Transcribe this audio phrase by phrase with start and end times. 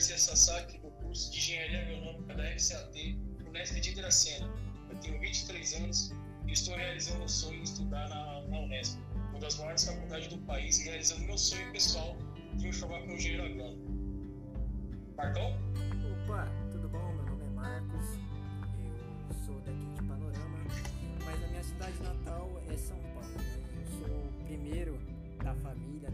[0.00, 4.50] Garcia Sasaki, do curso de Engenharia Agronômica da FCAT, Unesp de Dracena.
[4.88, 6.10] Eu tenho 23 anos
[6.46, 10.38] e estou realizando o sonho de estudar na, na Unesp, uma das maiores faculdades do
[10.38, 12.16] país, e realizando meu sonho pessoal
[12.54, 14.56] de me formar como engenheiro agrônomo.
[15.18, 15.52] Marcão?
[16.24, 17.12] Opa, tudo bom?
[17.16, 18.06] Meu nome é Marcos,
[19.28, 20.64] eu sou daqui de Panorama,
[21.26, 23.28] mas a minha cidade natal é São Paulo.
[23.36, 23.62] Né?
[23.78, 24.98] Eu sou o primeiro
[25.44, 26.12] da família a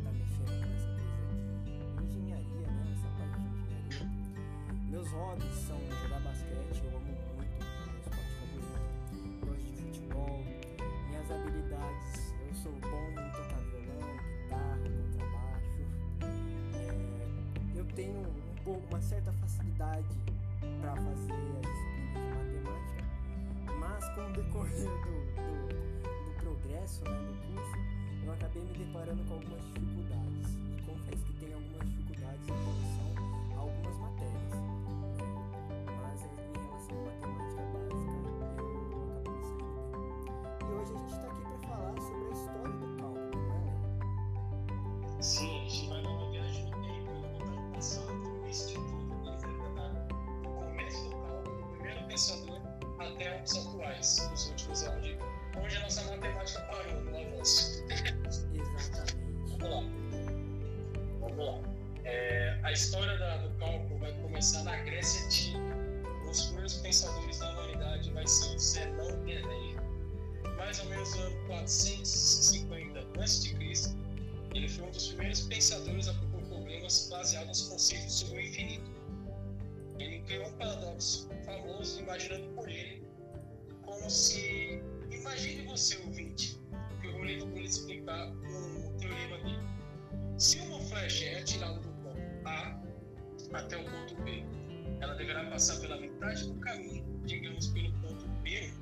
[5.06, 7.54] Meus hobbies são jogar basquete, eu amo muito,
[7.86, 10.44] meu esporte favorito, gosto de futebol,
[11.06, 15.78] minhas habilidades, eu sou bom em tocar violão, guitarra, contrabaixo,
[16.74, 18.20] é, eu tenho
[18.64, 20.08] pouco, uma certa facilidade
[20.80, 23.04] para fazer as disciplinas de matemática,
[23.78, 25.68] mas com o decorrer do, do,
[26.24, 27.78] do progresso né, do curso,
[28.24, 30.58] eu acabei me deparando com algumas dificuldades.
[30.76, 33.15] E confesso que tem algumas dificuldades em relação
[80.56, 83.02] paradoxo famoso, imaginando por ele,
[83.84, 84.82] como se.
[85.10, 86.60] Imagine você, ouvinte,
[87.00, 89.66] que eu vou lhe explicar um teorema dele.
[90.38, 92.80] Se uma flecha é atirada do ponto A
[93.54, 94.44] até o ponto B,
[95.00, 98.72] ela deverá passar pela metade do caminho, digamos pelo ponto B1,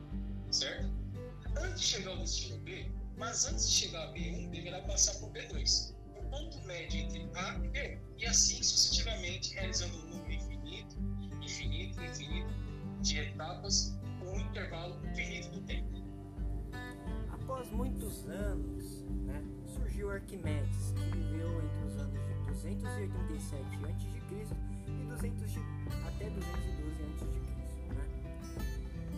[0.51, 0.91] certo?
[1.57, 5.31] Antes de chegar ao destino B, mas antes de chegar a B1, deverá passar por
[5.31, 10.97] B2, o ponto médio entre A e B1, e assim sucessivamente, realizando um número infinito,
[11.45, 12.55] infinito, infinito,
[13.01, 15.95] de etapas com um intervalo infinito do tempo.
[17.31, 24.47] Após muitos anos, né, surgiu Arquimedes, que viveu entre os anos de 287 a.C.
[24.89, 25.59] e 200 de,
[26.07, 27.25] até 212 a.C.
[27.95, 28.05] Né?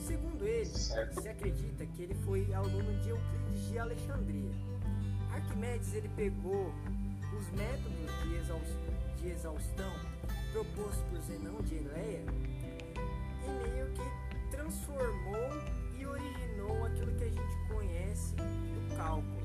[0.01, 1.21] Segundo ele, certo.
[1.21, 4.51] se acredita que ele foi aluno de Euclides de Alexandria.
[5.33, 6.73] Arquimedes ele pegou
[7.39, 9.93] os métodos de, exaustão, de exaustão
[10.57, 12.25] propostos por Zenão de Eleia
[13.45, 15.51] e meio que transformou
[15.99, 19.37] e originou aquilo que a gente conhece do cálculo.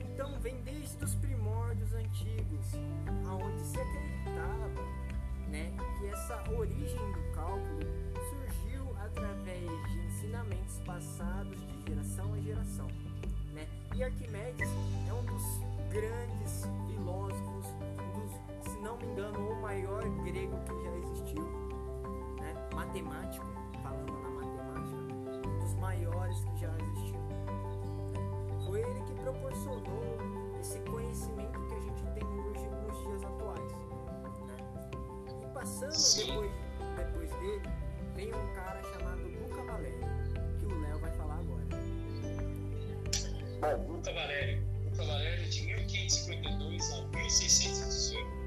[0.00, 2.66] Então vem desde os primórdios antigos,
[3.28, 4.82] aonde se acreditava
[5.46, 7.80] né, que essa origem do cálculo
[8.30, 12.88] surgiu através de ensinamentos passados de geração em geração.
[13.52, 13.68] Né?
[13.94, 14.68] E Arquimedes
[15.08, 15.44] é um dos
[15.92, 17.59] grandes filósofos,
[18.80, 21.70] não me engano, o maior grego que já existiu
[22.90, 23.46] matemático,
[23.82, 24.96] falando na matemática,
[25.46, 27.20] um dos maiores que já existiu.
[28.66, 30.18] Foi ele que proporcionou
[30.60, 33.72] esse conhecimento que a gente tem hoje nos dias atuais.
[34.46, 34.56] Né?
[35.42, 36.50] E passando depois,
[36.96, 37.62] depois dele,
[38.16, 40.08] vem um cara chamado Luca Valério,
[40.58, 41.66] que o Léo vai falar agora.
[43.60, 44.62] Bom, Luca Valério.
[44.84, 48.39] Luca Valério de 1552 a 1618.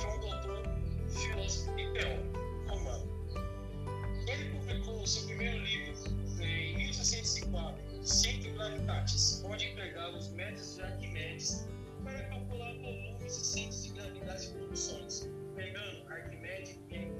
[0.00, 0.62] Ele foi um doutor,
[1.10, 2.40] filósofo e teólogo
[4.52, 5.94] publicou seu primeiro livro
[6.40, 11.66] em 1604, Centro Gravitatis, onde empregava os métodos de Arquimedes
[12.04, 15.28] para calcular volumes e centros de gravidade e produções.
[15.54, 17.12] Pegando Arquimedes, ele,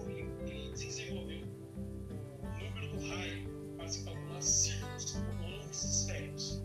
[0.47, 6.63] ele desenvolveu o número do raio para se calcular círculos volumes esféricos.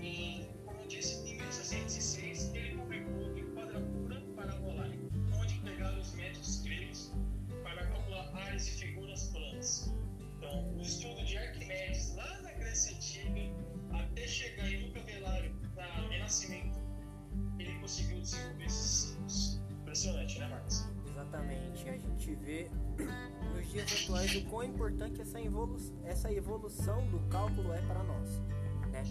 [0.00, 2.31] E, como eu disse, em 1606,
[8.34, 9.32] áreas e figuras
[10.42, 13.40] então, o estudo de Arquimedes, lá na Grécia Antiga,
[13.92, 16.80] até chegar em Luca Velário, na Renascimento,
[17.60, 19.60] ele conseguiu desenvolver esses ciclos.
[19.70, 20.88] Impressionante, né, Marcos?
[21.08, 21.88] Exatamente.
[21.88, 22.68] A gente vê
[23.54, 25.38] nos dias atuais o quão importante essa,
[26.04, 28.40] essa evolução do cálculo é para nós.
[28.90, 29.04] Né?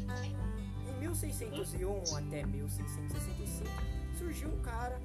[0.89, 3.69] Em 1601 até 1665
[4.17, 4.99] surgiu um cara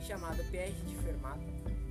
[0.00, 1.40] chamado Pierre de Fermat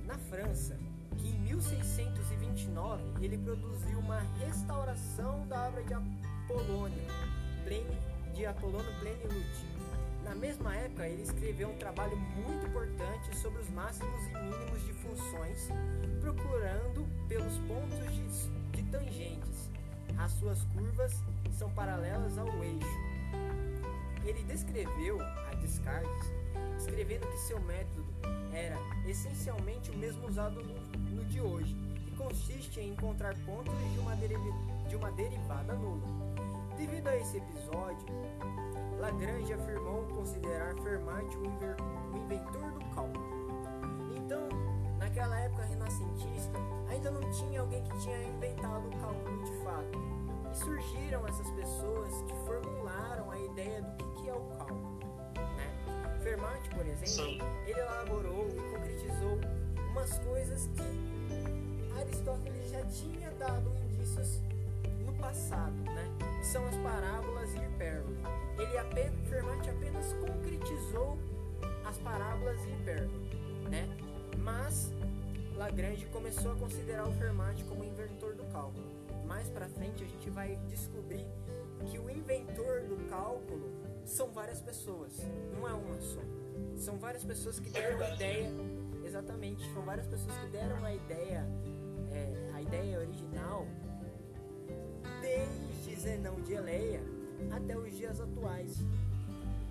[0.06, 0.78] na França
[1.16, 7.02] que em 1629 ele produziu uma restauração da obra de Apolônio,
[8.34, 9.80] de Apolônio Pleniluti,
[10.30, 14.92] na mesma época, ele escreveu um trabalho muito importante sobre os máximos e mínimos de
[14.92, 15.68] funções,
[16.20, 19.70] procurando pelos pontos de, de tangentes.
[20.16, 21.12] As suas curvas
[21.58, 22.86] são paralelas ao eixo.
[24.24, 26.32] Ele descreveu a Descartes,
[26.80, 28.06] escrevendo que seu método
[28.52, 30.74] era essencialmente o mesmo usado no,
[31.10, 36.06] no de hoje, que consiste em encontrar pontos de uma, de uma derivada nula.
[36.76, 38.06] Devido a esse episódio,
[38.98, 43.24] Lagrange afirmou considerar Fermat o, inventor do cálculo.
[44.16, 44.48] Então,
[44.98, 49.98] naquela época renascentista, ainda não tinha alguém que tinha inventado o cálculo de fato.
[50.50, 54.89] E surgiram essas pessoas que formularam a ideia do que é o cálculo.
[56.20, 57.38] Fermat, por exemplo, Sim.
[57.66, 59.38] ele elaborou e concretizou
[59.90, 64.40] umas coisas que Aristóteles já tinha dado indícios
[65.04, 66.08] no passado, né?
[66.38, 71.18] Que são as parábolas e hipérbolas ele apenas, Fermat apenas concretizou
[71.84, 73.30] as parábolas e hipérbole,
[73.70, 73.88] né?
[74.38, 74.92] Mas
[75.56, 78.86] Lagrange começou a considerar o Fermat como inventor do cálculo.
[79.26, 81.26] Mais para frente a gente vai descobrir
[81.86, 83.70] que o inventor do cálculo
[84.04, 85.12] são várias pessoas,
[85.54, 86.20] não é uma só.
[86.76, 88.50] São várias pessoas que deram a ideia,
[89.04, 91.46] exatamente, são várias pessoas que deram a ideia,
[92.12, 93.66] é, a ideia original
[95.20, 97.00] desde Zenão de Eleia
[97.50, 98.78] até os dias atuais,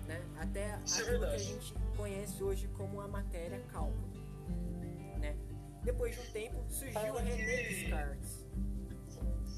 [0.06, 0.22] né?
[0.38, 4.08] Até é aquilo que a gente conhece hoje como a matéria cálculo,
[5.18, 5.36] né?
[5.82, 8.46] Depois de um tempo surgiu o René Descartes.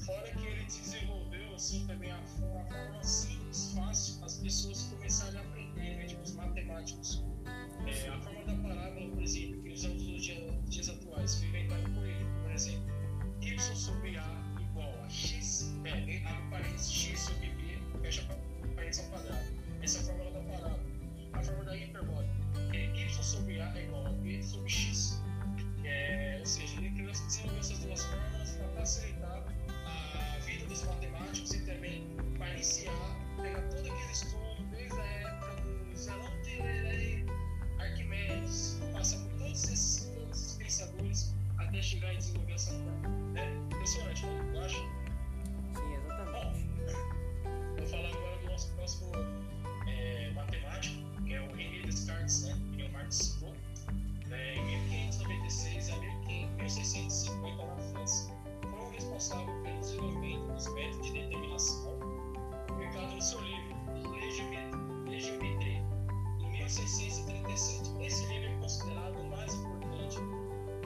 [0.05, 1.22] Fora que ele desenvolveu
[1.55, 6.05] assim também a, forma simples, fácil, as pessoas começarem a aprender, né?
[6.05, 7.23] tipo os matemáticos.
[7.85, 11.89] É, a forma da parábola, por exemplo, que usamos nos dias, dias atuais, foi inventada
[11.89, 12.93] por ele, por exemplo.
[13.41, 15.89] Y sobre A igual a X, é,
[16.25, 17.53] abre parênteses, X sobre
[18.03, 18.27] fecha
[18.75, 19.45] parênteses ao quadrado.
[19.81, 20.79] Essa é a fórmula da parábola.
[21.33, 22.33] A fórmula da hiperbólica
[22.73, 25.21] é y sobre a é igual a b sobre x.
[25.85, 29.22] É, ou seja, ele criou, essas duas fórmulas para facilitar dos
[30.93, 32.03] matemáticos e também
[32.37, 32.93] para iniciar,
[33.41, 37.25] pegar todo aquele estudo desde a época do Zenão de
[37.79, 43.39] Arquimedes, passar por todos esses, todos esses pensadores até chegar e desenvolver essa fórmula.
[43.39, 44.51] É impressionante, né?
[44.53, 45.03] Eu acho.
[47.87, 49.11] falar agora do nosso próximo
[49.87, 50.95] é, matemático,
[51.25, 52.57] que é o René Descartes, né?
[52.75, 53.53] Que é o Marx citou.
[54.31, 55.97] É, em 1596 a
[56.57, 58.42] 1650 na França.
[59.23, 61.99] Foram responsáveis pelo desenvolvimento dos métodos de determinação,
[62.67, 63.75] publicado no seu livro
[65.07, 65.85] Legiometria,
[66.39, 67.91] em 1637.
[68.01, 70.19] Esse livro é considerado o mais importante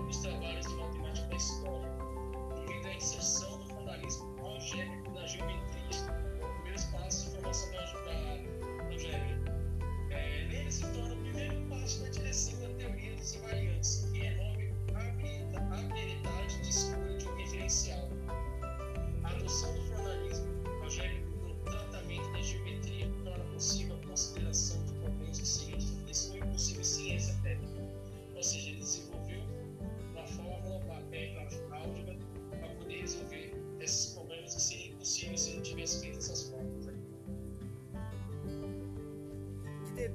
[0.06, 1.98] dos trabalhos de matemática da história,
[2.68, 3.47] devido à inserção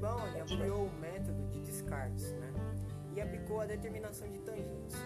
[0.03, 2.53] Debaune ampliou o método de Descartes né,
[3.15, 4.97] e aplicou a determinação de tangentes.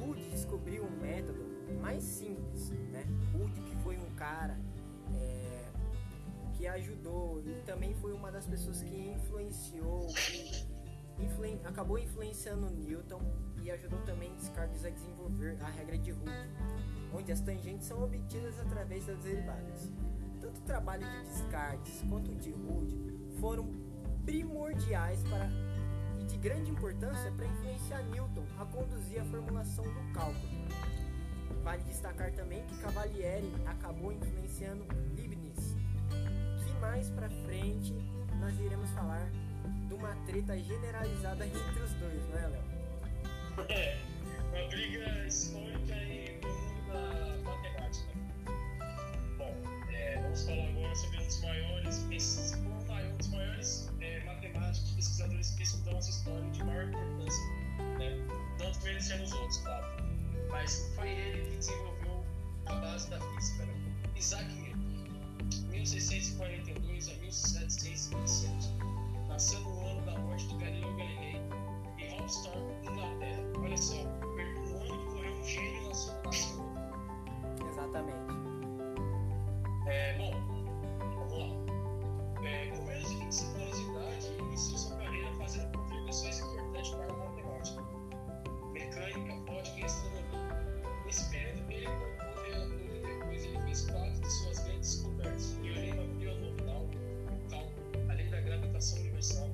[0.00, 1.44] Rude descobriu um método
[1.80, 2.70] mais simples.
[2.70, 3.04] Né?
[3.32, 4.58] Rude, que foi um cara
[5.14, 5.68] é,
[6.54, 10.66] que ajudou e também foi uma das pessoas que influenciou, que
[11.64, 13.22] acabou influenciando Newton
[13.62, 16.50] e ajudou também Descartes a desenvolver a regra de Rude,
[17.14, 19.88] onde as tangentes são obtidas através das derivadas.
[20.40, 22.98] Tanto o trabalho de Descartes quanto o de Rude
[23.38, 23.81] foram
[24.24, 25.48] primordiais para
[26.20, 30.48] e de grande importância para influenciar Newton a conduzir a formulação do cálculo.
[31.62, 34.86] Vale destacar também que Cavalieri acabou influenciando
[35.16, 35.76] Leibniz,
[36.64, 37.94] que mais para frente
[38.40, 39.28] nós iremos falar
[39.88, 42.62] de uma treta generalizada entre os dois, não é, Léo?
[43.68, 43.98] É,
[44.50, 48.12] uma briga histórica mundo da matemática.
[49.38, 49.54] Bom,
[49.92, 52.71] é, vamos falar agora sobre um dos maiores, um
[53.22, 53.88] dos maiores
[54.26, 57.44] matemáticos, pesquisadores que estudam essa história de maior importância,
[57.98, 58.26] né?
[58.58, 59.86] não desmerecendo os outros, claro.
[60.50, 62.24] Mas foi ele que desenvolveu
[62.66, 63.74] a base da física, né?
[64.16, 68.70] Isaac Newton, 1642 a 1727.
[69.28, 71.40] Nasceu no ano da morte de Galileu Galilei
[71.98, 73.42] em Hopstorm, Inglaterra.
[73.56, 76.22] Olha só, no ano que morreu um gênio na sua.
[77.70, 78.32] Exatamente.
[79.86, 80.32] É, bom,
[81.14, 81.61] vamos lá.
[82.44, 87.12] É, com menos de 25 anos de idade, iniciou sua carreira fazendo contribuições importantes para
[87.12, 87.82] a matemática,
[88.72, 91.02] mecânica, fótica e astronomia.
[91.06, 92.42] Nesse período, ele compôs
[92.94, 98.14] e depois ele fez quatro de suas grandes descobertas: o teorema binomial, o cálculo, a
[98.14, 99.48] da gravitação universal,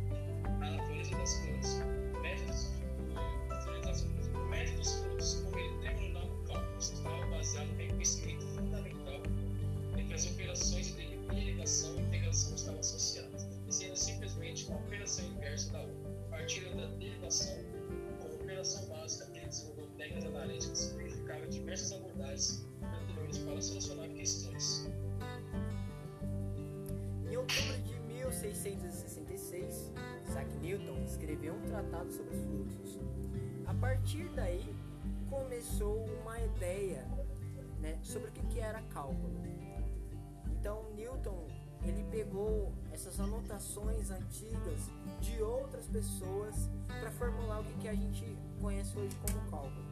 [0.44, 1.82] a natureza das coisas,
[2.22, 2.78] métodos
[4.48, 9.22] métodos frutos como ele denominou o cálculo, estava baseado no reconhecimento fundamental
[9.94, 15.72] de que as operações de e e integração estavam associadas, sendo simplesmente uma operação inversa
[15.72, 17.56] da outra, partindo da derivação
[18.20, 24.90] como operação básica que desenvolveu técnicas analíticas que verificavam diversas abordagens anteriores para solucionar questões.
[27.30, 29.92] Em outubro de 1666,
[30.28, 32.98] Isaac Newton escreveu um tratado sobre os fluxos.
[33.66, 34.74] A partir daí,
[35.28, 37.06] começou uma ideia
[37.80, 39.57] né, sobre o que era cálculo.
[40.68, 41.46] Então, Newton
[41.82, 48.36] ele pegou essas anotações antigas de outras pessoas para formular o que, que a gente
[48.60, 49.82] conhece hoje como cálculo.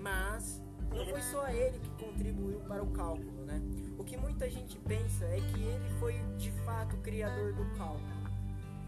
[0.00, 0.60] Mas
[0.90, 3.62] não foi só ele que contribuiu para o cálculo, né?
[3.96, 8.02] O que muita gente pensa é que ele foi de fato o criador do cálculo,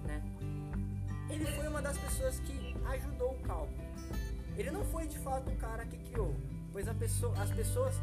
[0.02, 0.20] né?
[1.30, 3.78] Ele foi uma das pessoas que ajudou o cálculo.
[4.56, 6.34] Ele não foi de fato o cara que criou,
[6.72, 7.94] pois pessoa, as pessoas,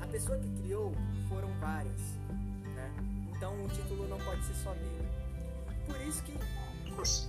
[0.00, 0.92] a pessoa que criou
[1.28, 2.20] foram várias,
[2.80, 2.90] né?
[3.36, 5.08] Então o título não pode ser só dele.
[5.86, 6.38] Por isso que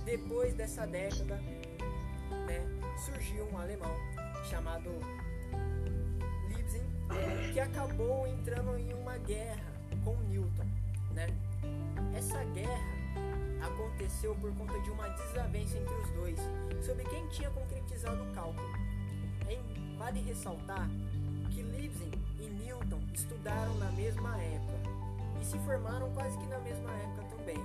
[0.04, 1.36] depois dessa década,
[2.46, 2.60] né,
[3.04, 3.94] surgiu um alemão
[4.48, 4.90] chamado
[6.48, 9.72] Leibniz, que acabou entrando em uma guerra
[10.04, 10.66] com Newton,
[11.12, 11.26] né?
[12.14, 13.02] Essa guerra
[13.62, 16.38] aconteceu por conta de uma desavença entre os dois
[16.84, 18.82] sobre quem tinha concretizado o cálculo.
[20.02, 20.90] Vale ressaltar
[21.52, 24.91] que Leibniz e Newton estudaram na mesma época
[25.42, 27.58] e se formaram quase que na mesma época também.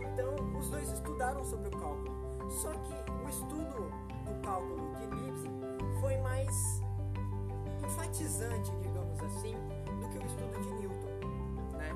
[0.00, 2.50] Então, os dois estudaram sobre o cálculo.
[2.50, 3.92] Só que o estudo
[4.24, 5.42] do cálculo de Leibniz
[6.00, 6.82] foi mais
[7.84, 9.54] enfatizante, digamos assim,
[10.00, 11.94] do que o estudo de Newton, né?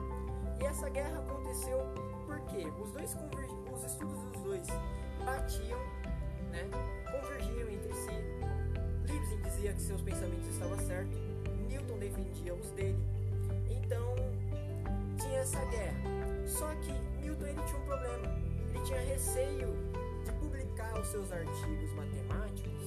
[0.61, 1.79] E essa guerra aconteceu
[2.27, 3.17] porque os dois
[3.73, 4.67] os estudos dos dois
[5.25, 5.79] batiam,
[6.51, 6.69] né?
[7.11, 8.11] Convergiam entre si.
[9.07, 11.19] Leibniz dizia que seus pensamentos estavam certos,
[11.67, 13.03] Newton defendia os dele.
[13.71, 14.42] Então
[15.33, 16.03] tinha essa guerra.
[16.47, 18.27] Só que Newton ele tinha um problema.
[18.69, 19.75] Ele tinha receio
[20.25, 22.83] de publicar os seus artigos matemáticos,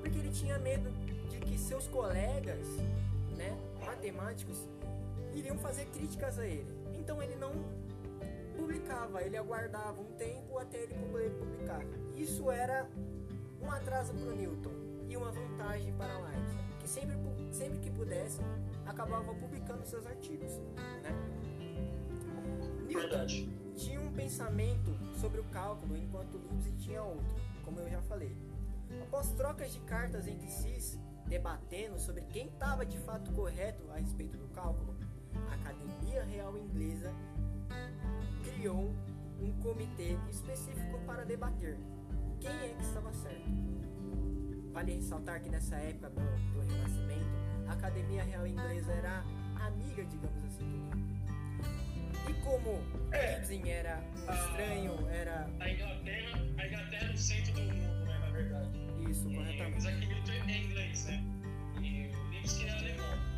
[0.00, 0.90] porque ele tinha medo
[1.30, 2.66] de que seus colegas,
[3.36, 4.68] né, matemáticos,
[5.34, 6.66] iriam fazer críticas a ele.
[6.94, 7.52] Então ele não
[8.56, 10.94] publicava, ele aguardava um tempo até ele
[11.38, 11.82] publicar.
[12.16, 12.86] Isso era
[13.62, 14.72] um atraso para Newton
[15.08, 17.16] e uma vantagem para Leibniz, que sempre,
[17.50, 18.40] sempre que pudesse
[18.86, 20.52] acabava publicando seus artigos,
[21.02, 21.41] né?
[22.92, 23.48] Verdade.
[23.76, 27.34] tinha um pensamento sobre o cálculo, enquanto Leibniz tinha outro,
[27.64, 28.36] como eu já falei.
[29.02, 34.36] Após trocas de cartas entre si, debatendo sobre quem estava de fato correto a respeito
[34.36, 34.94] do cálculo,
[35.50, 37.12] a Academia Real Inglesa
[38.44, 38.92] criou
[39.40, 41.78] um comitê específico para debater
[42.40, 43.50] quem é que estava certo.
[44.72, 46.20] Vale ressaltar que nessa época do,
[46.52, 47.30] do Renascimento,
[47.68, 49.24] a Academia Real Inglesa era
[49.66, 51.11] amiga, digamos assim, do
[52.28, 52.80] e como
[53.12, 53.38] É.
[53.38, 58.18] Ibsen era um estranho, era A Inglaterra, a Inglaterra é o centro do mundo, né,
[58.18, 58.68] na verdade.
[59.10, 59.78] isso, corretamente.
[59.78, 61.24] Isaac Newton é inglês, né?
[61.80, 63.31] E o Leibniz é alemão.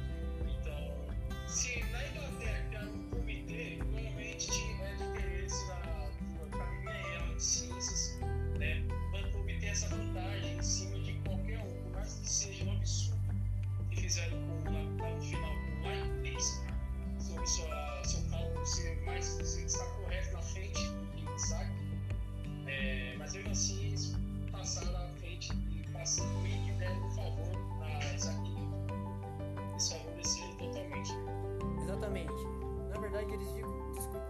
[32.20, 32.46] Exatamente.
[32.92, 33.48] Na verdade, eles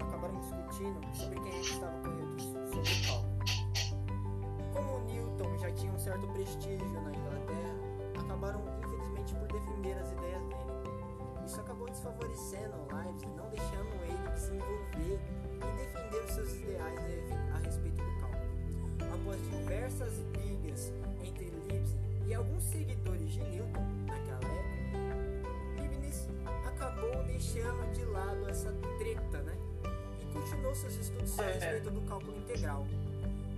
[0.00, 3.34] acabaram discutindo sobre quem é estava correto sobre o cálculo.
[4.72, 7.74] Como Newton já tinha um certo prestígio na Inglaterra,
[8.18, 11.44] acabaram, infelizmente, por defender as ideias dele.
[11.46, 15.20] Isso acabou desfavorecendo o Leibniz, não deixando ele se envolver
[15.54, 19.14] e defender os seus ideais a- respeito do cálculo.
[19.14, 21.94] Após diversas brigas entre Leibniz
[22.26, 24.73] e alguns seguidores de Newton naquela época,
[26.66, 29.56] Acabou deixando de lado essa treta, né?
[30.20, 31.52] E continuou seus estudos a É.
[31.54, 32.86] respeito do cálculo integral.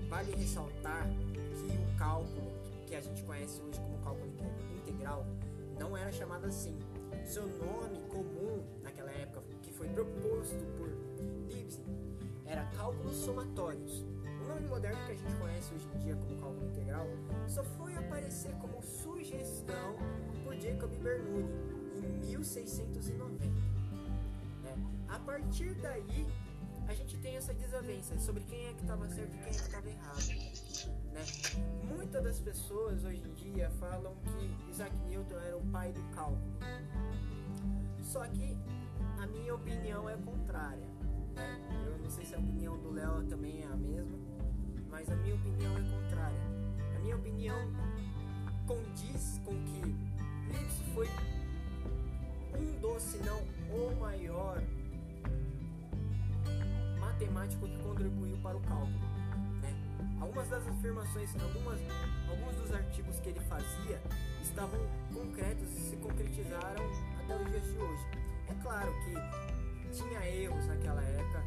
[0.08, 2.52] Vale ressaltar que o cálculo
[2.86, 5.26] que a gente conhece hoje como cálculo inte- integral
[5.78, 6.78] não era chamado assim.
[7.24, 11.80] Seu nome comum naquela época, que foi proposto por Leibniz,
[12.46, 14.04] era cálculos somatórios.
[14.24, 17.06] O nome moderno que a gente conhece hoje em dia como cálculo integral
[17.48, 19.96] só foi aparecer como sugestão
[20.44, 21.48] por Jacob Bernoulli
[22.06, 23.44] 1690.
[23.44, 24.74] né?
[25.08, 26.26] A partir daí,
[26.88, 29.56] a gente tem essa desavença sobre quem é que estava certo e quem é que
[29.56, 30.28] estava errado.
[31.12, 31.24] Né?
[31.84, 36.40] Muitas das pessoas hoje em dia falam que Isaac Newton era o pai do cálculo.
[38.02, 38.56] Só que
[39.20, 40.86] a minha opinião é contrária.
[41.34, 41.60] né?
[41.86, 44.16] Eu não sei se a opinião do Léo também é a mesma,
[44.88, 46.40] mas a minha opinião é contrária.
[46.94, 47.56] A minha opinião
[48.66, 50.16] condiz com que
[50.56, 51.08] Leibniz foi
[52.56, 53.38] um dos, não
[53.70, 54.62] o maior
[56.98, 58.98] matemático que contribuiu para o cálculo.
[59.62, 59.74] Né?
[60.20, 61.78] Algumas das afirmações, algumas,
[62.28, 64.00] alguns dos artigos que ele fazia
[64.42, 64.80] estavam
[65.12, 66.84] concretos e se concretizaram
[67.20, 68.04] até os dias de hoje.
[68.48, 71.42] É claro que tinha erros naquela época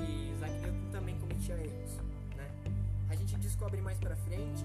[0.00, 1.96] e Isaac Newton também cometia erros.
[2.36, 2.50] Né?
[3.10, 4.64] A gente descobre mais pra frente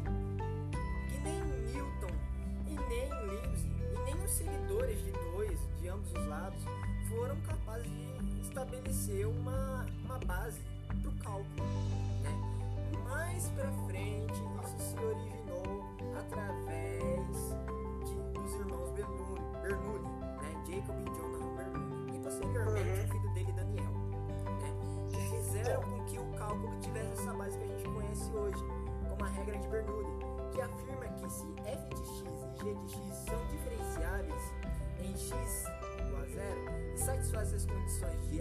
[1.10, 1.42] que nem
[1.74, 2.12] Newton
[2.68, 3.77] e nem Leibniz
[4.08, 6.64] nem os seguidores de dois de ambos os lados
[7.10, 11.68] foram capazes de estabelecer uma, uma base para o cálculo.
[12.24, 13.02] Né?
[13.04, 14.34] Mais para frente,
[14.64, 15.86] isso se originou
[16.18, 17.67] através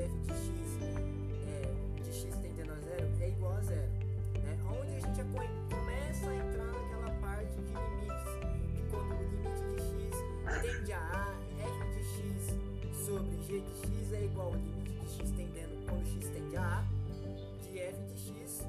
[0.07, 0.79] f de x
[1.47, 3.91] é, de x tendendo a zero é igual a zero.
[4.43, 4.59] Né?
[4.65, 5.23] Onde a gente
[5.71, 8.33] começa a entrar naquela parte de limites,
[8.75, 13.73] que quando o limite de x tende a a, f de x sobre g de
[13.81, 16.85] x é igual ao limite de x tendendo, quando x tende a a,
[17.63, 18.67] de f de x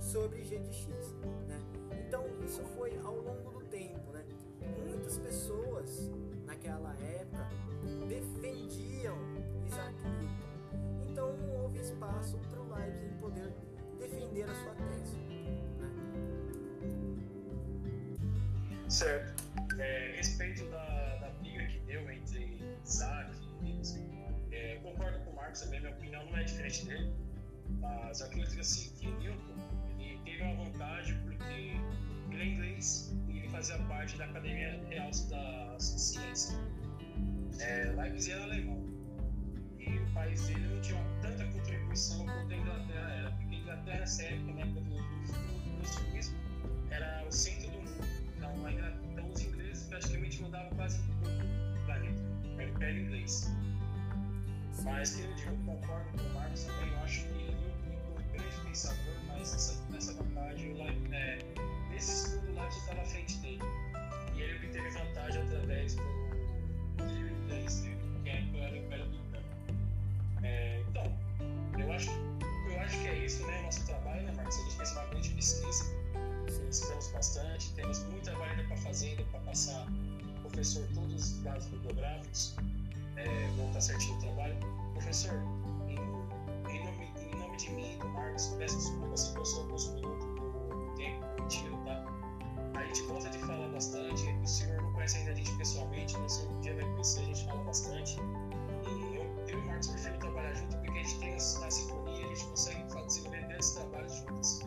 [0.00, 1.14] sobre g de x.
[1.48, 1.60] Né?
[2.06, 4.12] Então, isso foi ao longo do tempo.
[4.12, 4.24] Né?
[4.88, 6.10] Muitas pessoas
[6.46, 7.48] naquela época
[8.08, 9.16] defendiam
[9.68, 11.10] Isaac Newton.
[11.10, 13.52] Então, não houve espaço para o Leibniz poder
[13.98, 15.16] defender a sua tese.
[15.78, 15.90] Né?
[18.88, 19.44] Certo.
[19.78, 23.96] É, respeito da, da briga que deu entre Isaac e Leibniz,
[24.50, 27.12] é, eu concordo com o Marcos também, minha opinião não é diferente dele,
[27.80, 29.54] mas eu acredito assim, que Newton
[29.98, 31.44] ele teve uma vantagem porque
[32.32, 36.58] ele é inglês e ele fazia parte da Academia Real da Ciência.
[37.60, 38.87] É, era alemão
[39.96, 44.52] o país dele não tinha tanta contribuição quanto a Inglaterra era, porque a Inglaterra, época,
[44.52, 46.38] na época do cristianismo,
[46.90, 48.06] era o centro do mundo.
[48.36, 52.20] Então, a então os ingleses praticamente mandavam quase todo o planeta,
[52.56, 53.50] o Império Inglês.
[54.84, 58.32] Mas que eu digo, concordo com o Marcos também, eu acho que ele é um
[58.32, 61.38] grande pensador, mas nessa, nessa vantagem, o é,
[61.90, 63.62] nesse estudo lá estava à frente dele.
[64.36, 66.02] E ele obteve vantagem através do
[67.06, 69.17] livro inglês, né, que é o Império Britânico.
[70.42, 71.04] É, então,
[71.78, 72.10] eu acho,
[72.70, 73.62] eu acho que é isso, né?
[73.62, 74.56] Nosso trabalho, né, Marcos?
[74.56, 75.84] A gente fez uma grande pesquisa,
[76.70, 79.86] estudamos bastante, temos muita trabalho para fazer, ainda para passar
[80.36, 82.56] ao professor todos os dados bibliográficos,
[83.16, 84.56] é, voltar certinho o trabalho.
[84.94, 85.34] Professor,
[85.88, 89.88] em, em, nome, em nome de mim e do Marcos, peço desculpa se passou alguns
[89.94, 92.04] minutos do tempo permitido, tá?
[92.74, 96.38] A gente gosta de falar bastante, o senhor não conhece ainda a gente pessoalmente, mas
[96.44, 98.16] um dia vai conhecer, a gente fala bastante.
[99.58, 102.24] E eu, e o Marcos prefiro trabalhar junto porque a gente tem a, a sintonia,
[102.24, 104.60] a gente consegue desenvolver grandes trabalhos juntos.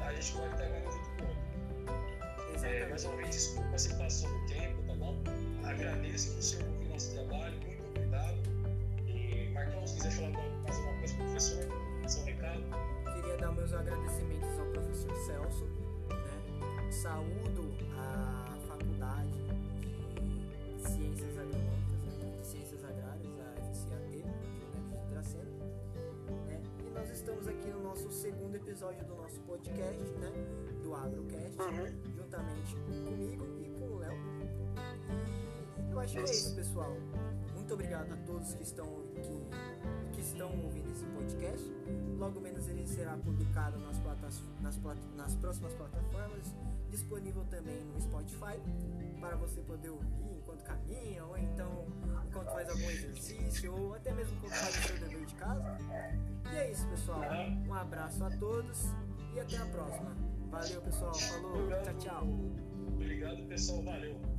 [0.00, 2.66] A gente pode trabalhar junto com o outro.
[2.66, 5.16] É, mais uma vez, desculpa se passou o tempo, tá bom?
[5.64, 8.38] Agradeço por o senhor ouvir nosso trabalho, muito obrigado.
[9.06, 11.68] E Marcão, se quiser falar mais alguma coisa para o professor,
[12.06, 12.62] seu recado.
[13.14, 15.64] Queria dar meus agradecimentos ao professor Celso.
[16.08, 16.92] Né?
[16.92, 19.32] Saúdo a faculdade
[20.76, 21.25] de Ciências
[27.46, 30.32] estamos aqui no nosso segundo episódio do nosso podcast, né?
[30.82, 32.14] do Agrocast, Uhum.
[32.16, 34.16] juntamente comigo e com o Léo.
[35.88, 36.96] E eu acho que é isso, pessoal.
[37.54, 41.72] Muito obrigado a todos que estão, que, que estão ouvindo esse podcast.
[42.18, 46.54] Logo menos ele será publicado nas, platas, nas, plat, nas próximas plataformas,
[46.90, 48.60] disponível também no Spotify,
[49.16, 51.86] para você poder ouvir enquanto caminha, ou então
[52.28, 55.78] enquanto faz algum exercício, ou até mesmo enquanto faz o seu dever de casa.
[56.52, 57.20] E é isso, pessoal.
[57.66, 58.84] Um abraço a todos
[59.34, 60.16] e até a próxima.
[60.50, 61.14] Valeu, pessoal.
[61.14, 61.68] Falou.
[61.82, 62.28] Tchau, tchau.
[62.94, 63.82] Obrigado, pessoal.
[63.82, 64.35] Valeu.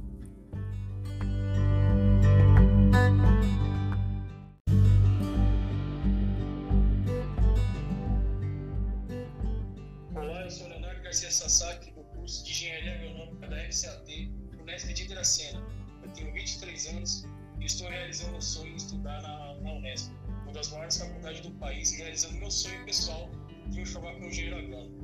[14.78, 15.58] Unesp de.
[16.04, 17.26] Eu tenho 23 anos
[17.60, 20.12] e estou realizando o sonho de estudar na, na Unesp,
[20.44, 23.28] uma das maiores faculdades do país, e realizando meu sonho pessoal
[23.70, 24.98] de me formar como engenheiro agrônomo.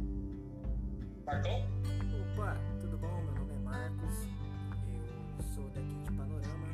[1.25, 1.65] Marcão?
[2.33, 3.23] Opa, tudo bom?
[3.23, 4.13] Meu nome é Marcos,
[5.39, 6.67] eu sou daqui de Panorama,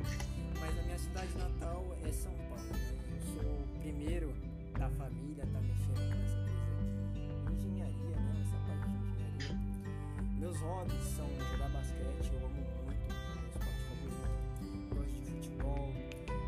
[0.59, 2.63] mas a minha cidade natal é São Paulo.
[2.63, 2.97] Né?
[3.15, 4.33] Eu sou o primeiro
[4.77, 8.41] da família a estar mexendo com essa coisa de engenharia, né?
[8.41, 9.69] Essa parte de engenharia.
[10.37, 12.31] Meus hobbies são jogar basquete,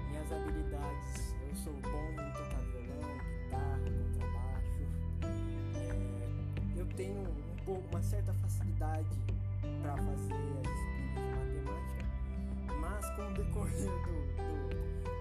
[0.09, 4.81] Minhas habilidades, eu sou bom em tocar violão, guitarra, contrabaixo.
[5.75, 9.17] É, eu tenho um pouco, uma certa facilidade
[9.81, 12.05] para fazer as disciplinas de matemática,
[12.79, 14.69] mas com o decorrer do, do,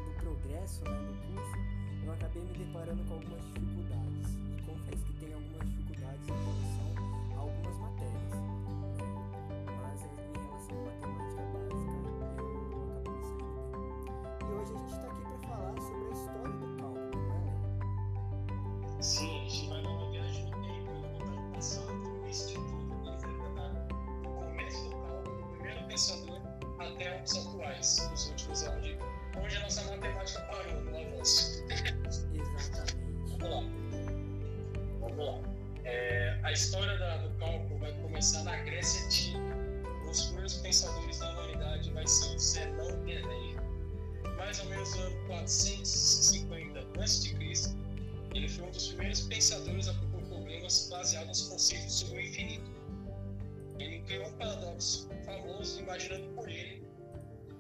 [0.05, 1.59] do progresso né, do curso,
[2.05, 4.35] eu acabei me deparando com algumas dificuldades.
[4.59, 6.90] E confesso que tem algumas dificuldades em relação
[45.47, 47.81] 650 a.C.,
[48.35, 52.71] ele foi um dos primeiros pensadores a propor problemas baseados nos conceitos sobre o infinito.
[53.79, 56.83] Ele criou um paradoxo famoso, imaginando por ele,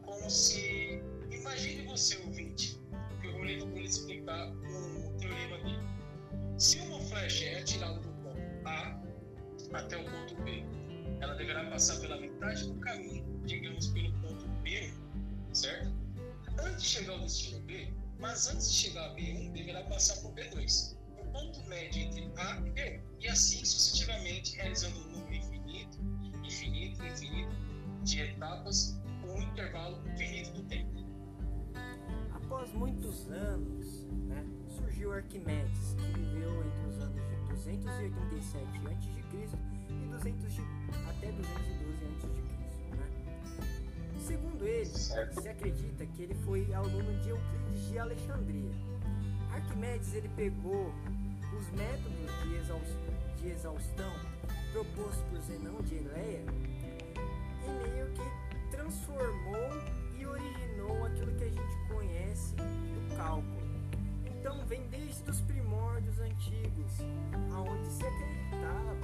[0.02, 1.02] como se.
[1.30, 2.78] Imagine você, ouvinte,
[3.20, 5.88] que eu vou lhe, explicar lhe explicar um teorema dele.
[6.58, 9.00] Se uma flecha é atirada do ponto A
[9.72, 10.64] até o ponto B,
[11.20, 14.92] ela deverá passar pela metade do caminho, digamos pelo ponto B,
[15.52, 15.99] certo?
[16.62, 20.32] Antes de chegar ao destino B, mas antes de chegar a B1, deverá passar por
[20.32, 25.98] B2, o ponto médio entre A e B1, e assim sucessivamente, realizando um número infinito,
[26.44, 27.50] infinito, infinito
[28.02, 30.90] de etapas com um intervalo infinito do tempo.
[32.32, 39.48] Após muitos anos, né, surgiu Arquimedes, que viveu entre os anos de 287 a.C.
[39.90, 40.62] e 200 de-
[41.08, 42.49] até 212 a.C.
[44.20, 48.70] Segundo ele, se acredita que ele foi aluno de Euclides de Alexandria.
[49.52, 50.92] Arquimedes ele pegou
[51.58, 52.96] os métodos de, exaus-
[53.38, 54.12] de exaustão
[54.72, 56.44] propostos por Zenão de Eleia
[57.66, 59.68] e meio que transformou
[60.16, 63.60] e originou aquilo que a gente conhece do cálculo.
[64.26, 66.92] Então vem desde os primórdios antigos,
[67.52, 68.96] aonde se acreditava,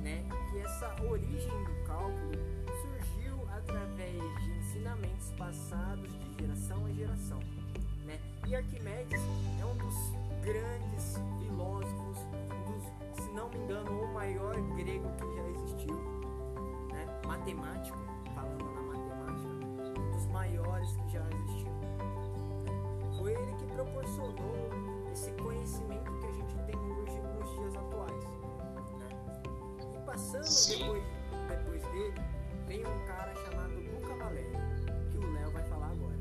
[0.00, 2.32] né, que essa origem do cálculo
[3.66, 7.40] através de ensinamentos passados de geração a geração,
[8.04, 8.18] né?
[8.46, 9.20] E Arquimedes
[9.60, 12.18] é um dos grandes filósofos,
[12.52, 15.94] um dos, se não me engano, o maior grego que já existiu,
[16.92, 17.06] né?
[17.26, 17.98] Matemático,
[18.34, 21.72] falando na matemática, um dos maiores que já existiu.
[21.72, 23.16] né?
[23.18, 24.70] Foi ele que proporcionou
[25.12, 28.24] esse conhecimento que a gente tem hoje nos dias atuais.
[28.98, 29.08] Né?
[29.94, 30.78] E passando Sim.
[30.78, 31.02] depois,
[31.48, 32.35] depois dele,
[32.66, 34.50] vem um cara chamado Luca Valério,
[35.10, 36.16] que o Léo vai falar agora.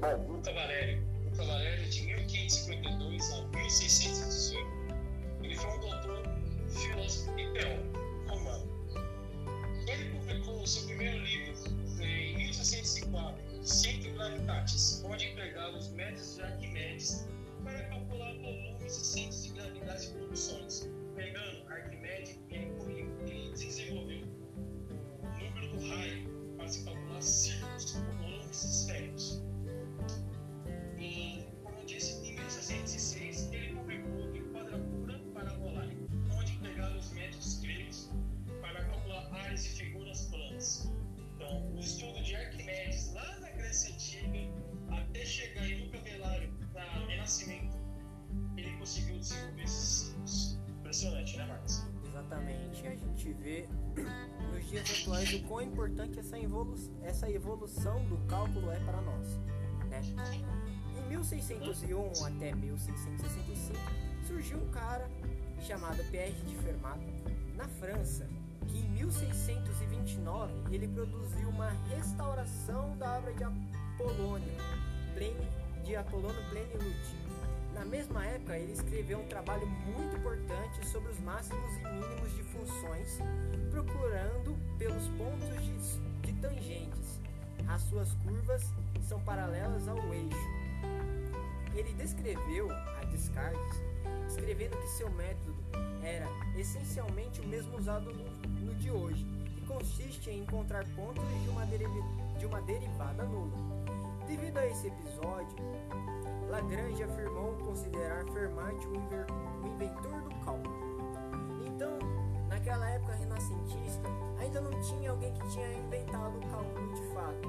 [0.00, 1.02] Bom, Luca Valério.
[1.24, 4.66] Luca Valério, de 1552 a 1618,
[5.42, 6.22] ele foi um doutor,
[6.68, 8.70] filósofo e teólogo romano.
[9.88, 11.54] Ele publicou o seu primeiro livro
[12.00, 17.26] em 1604, Centro Gravitatis, onde empregava os métodos de Arquimedes
[17.64, 20.88] para calcular volumes e centros de gravidade e produções.
[21.16, 24.23] Pegando Arquimedes, ele desenvolveu
[25.88, 26.34] raio
[26.74, 29.42] se calcular círculos com volumes esféricos.
[30.98, 35.88] E, como disse, em 1606 ele publicou de quadratura parabolar,
[36.36, 38.10] onde empregaram os métodos gregos
[38.60, 40.90] para calcular áreas e figuras planas.
[41.36, 44.50] Então, o estudo de Arquimedes lá na Grécia Antiga,
[44.90, 47.76] até chegar em Luca Velário na Renascimento,
[48.56, 50.58] ele conseguiu desenvolver esses ciclos.
[50.78, 51.84] Impressionante, né, Marcos?
[52.06, 53.68] Exatamente, a gente vê
[54.52, 56.36] nos dias atuais o quão importante essa,
[57.02, 59.40] essa evolução do cálculo é para nós.
[59.88, 60.00] Né?
[60.98, 63.78] Em 1601 até 1665
[64.26, 65.08] surgiu um cara
[65.60, 67.00] chamado Pierre de Fermat
[67.54, 68.28] na França,
[68.66, 74.52] que em 1629 ele produziu uma restauração da obra de Apolônio,
[75.14, 75.48] Pliny,
[75.84, 77.23] de Apolônio Plenilute.
[77.74, 82.42] Na mesma época, ele escreveu um trabalho muito importante sobre os máximos e mínimos de
[82.44, 83.18] funções,
[83.70, 87.20] procurando pelos pontos de, de tangentes.
[87.68, 88.62] As suas curvas
[89.02, 90.48] são paralelas ao eixo.
[91.74, 93.82] Ele descreveu a Descartes,
[94.28, 95.54] escrevendo que seu método
[96.02, 98.24] era essencialmente o mesmo usado no,
[98.64, 102.04] no de hoje, que consiste em encontrar pontos de uma, derivi-
[102.38, 103.56] de uma derivada nula.
[104.26, 105.56] Devido a esse episódio,
[106.54, 108.94] Lagrange afirmou considerar Fermat o,
[109.66, 110.72] inventor do cálculo.
[111.66, 111.98] Então,
[112.48, 117.48] naquela época renascentista, ainda não tinha alguém que tinha inventado o cálculo de fato.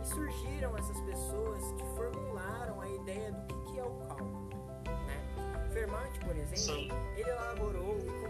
[0.00, 4.48] E surgiram essas pessoas que formularam a ideia do que, é o cálculo.
[4.86, 5.68] Né?
[5.72, 8.24] Fermat, por exemplo, ele elaborou e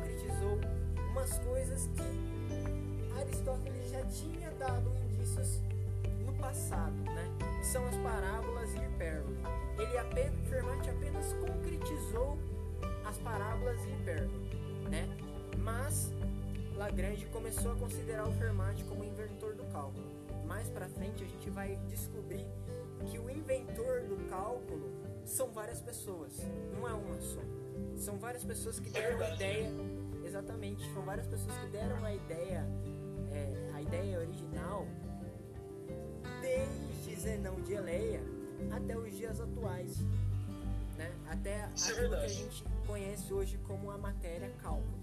[1.11, 5.61] umas coisas que Aristóteles já tinha dado indícios
[6.45, 7.27] passado, né?
[7.63, 9.39] São as parábolas e hipérbole.
[9.79, 12.39] Ele apenas, Fermat apenas concretizou
[13.07, 14.51] as parábolas e hipérbole,
[14.91, 15.09] né?
[15.59, 16.13] Mas
[16.77, 20.05] Lagrange começou a considerar o Fermat como inventor do cálculo.
[20.47, 22.47] Mais para frente a gente vai descobrir
[23.07, 24.93] que o inventor do cálculo
[25.25, 27.41] são várias pessoas, não é uma só.
[27.97, 29.71] São várias pessoas que deram a ideia,
[30.23, 32.67] exatamente, são várias pessoas que deram a ideia,
[33.33, 34.87] é, a ideia original
[36.45, 38.23] desde Zenão de Eleia
[38.71, 39.99] até os dias atuais,
[40.97, 41.11] né?
[41.27, 45.01] Até é aquilo que a gente conhece hoje como a matéria cálculo,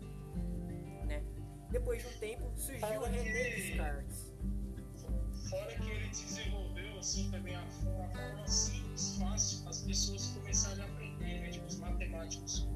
[1.08, 1.24] né?
[1.72, 4.32] Depois de um tempo surgiu René Descartes.
[5.50, 10.84] Fora que ele desenvolveu assim também a forma, a forma simples, fácil, as pessoas começarem
[10.84, 11.50] a aprender, né?
[11.50, 12.68] Tipo os matemáticos.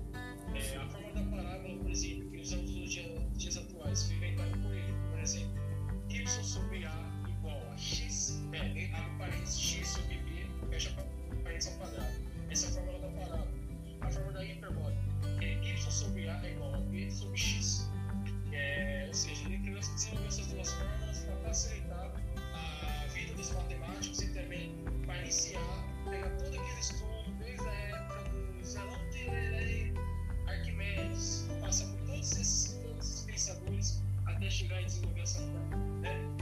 [0.54, 4.58] É, a forma da parábola, por exemplo, que usamos nos dias, dias atuais, foi inventada
[4.58, 5.66] por ele, por exemplo.
[6.10, 8.15] Y sobre A igual a X,
[8.54, 10.92] é, abre parênteses, X sobre B, fecha
[11.44, 12.14] parênteses ao quadrado.
[12.50, 13.48] Essa é a fórmula da parábola.
[14.02, 15.02] A fórmula da hiperbólica
[15.42, 17.90] é Y sobre A é igual a B sobre X.
[18.52, 22.12] É, ou seja, ele desenvolveu essas duas fórmulas para facilitar
[23.04, 25.62] a vida dos matemáticos e também para iniciar,
[26.10, 29.94] pegar todo aquele estudo desde a época do Zelão de Lelei,
[30.48, 36.08] Arquimedes, passa por todos esses, todos esses pensadores até chegar e desenvolver essa fórmula.
[36.08, 36.35] É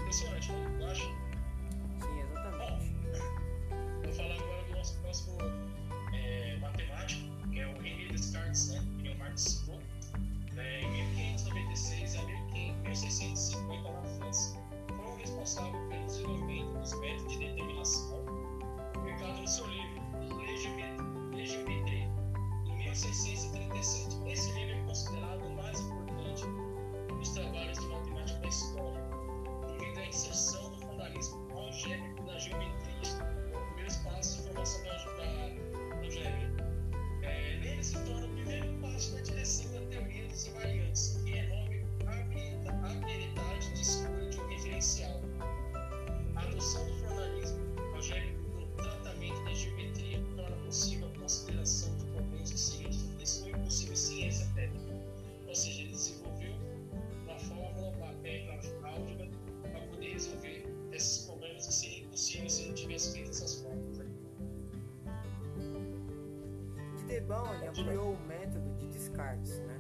[67.34, 69.80] De Debaune ampliou o método de Descartes né?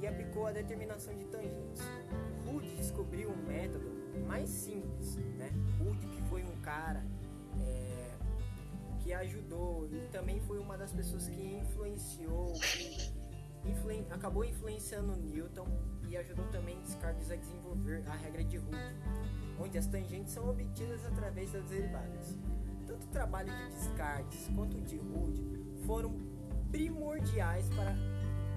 [0.00, 1.82] e aplicou a determinação de tangentes.
[2.46, 3.90] Rude descobriu um método
[4.26, 5.16] mais simples.
[5.16, 5.50] Né?
[5.78, 7.04] Rude, que foi um cara
[7.60, 8.10] é,
[9.00, 15.66] que ajudou e também foi uma das pessoas que influenciou, que influen- acabou influenciando Newton
[16.08, 18.96] e ajudou também Descartes a desenvolver a regra de Rude,
[19.58, 22.36] onde as tangentes são obtidas através das derivadas.
[22.86, 25.42] Tanto o trabalho de Descartes quanto o de Rude
[25.86, 26.14] foram
[26.72, 27.94] primordiais para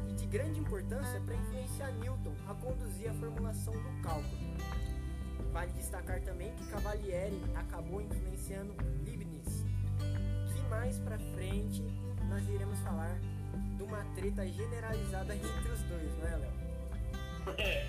[0.10, 4.56] e de grande importância para influenciar Newton a conduzir a formulação do cálculo.
[5.52, 8.74] Vale destacar também que Cavalieri acabou influenciando
[9.06, 9.66] Leibniz,
[10.54, 11.82] que mais para frente
[12.30, 13.18] nós iremos falar
[13.78, 16.52] de uma treta generalizada entre os dois, não é, Léo?
[17.60, 17.88] É,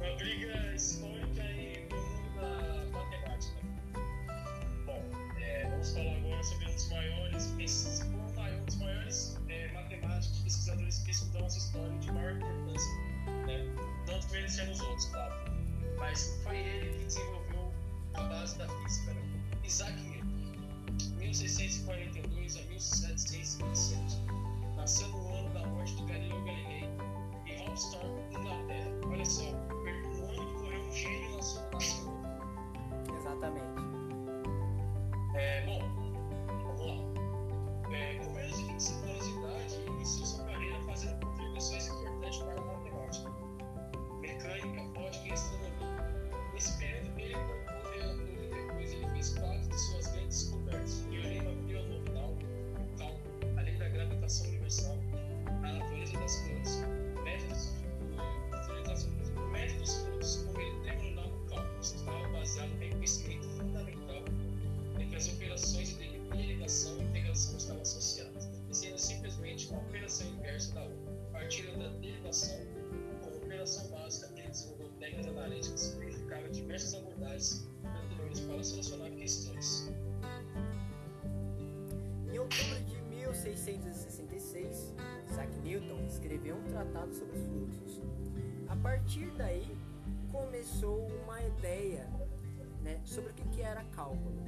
[0.00, 3.60] uma briga histórica aí no mundo da matemática.
[4.86, 5.02] Bom,
[5.40, 8.00] é, vamos falar agora sobre um dos maiores, pes-
[8.64, 12.92] dos maiores é, matemáticos, pesquisadores que estudam essa história de maior importância.
[13.46, 13.74] Né?
[14.06, 15.34] Não desmerecendo os outros, claro.
[15.98, 17.72] Mas foi ele que desenvolveu
[18.14, 19.22] a base da física, né?
[19.64, 24.00] Isaac Newton, 1642 a 1727.
[24.76, 26.88] Nasceu no ano da morte de Galileu Galilei
[27.46, 28.90] em Hopstorm, Inglaterra.
[29.06, 31.70] Olha só, no ano que morreu um gênio na sua.
[33.18, 33.64] Exatamente.
[35.34, 35.80] É, bom,
[36.46, 37.94] vamos lá.
[37.96, 38.33] É,
[38.74, 43.30] 25 anos de idade, iniciou sua carreira fazendo contribuições importantes para a matemática,
[44.20, 46.50] mecânica, ótica e astronomia.
[46.52, 46.78] Nesse
[86.84, 88.02] tratado sobre os fluxos.
[88.68, 89.76] A partir daí
[90.30, 92.08] começou uma ideia
[92.82, 94.44] né, sobre o que, era cálculo.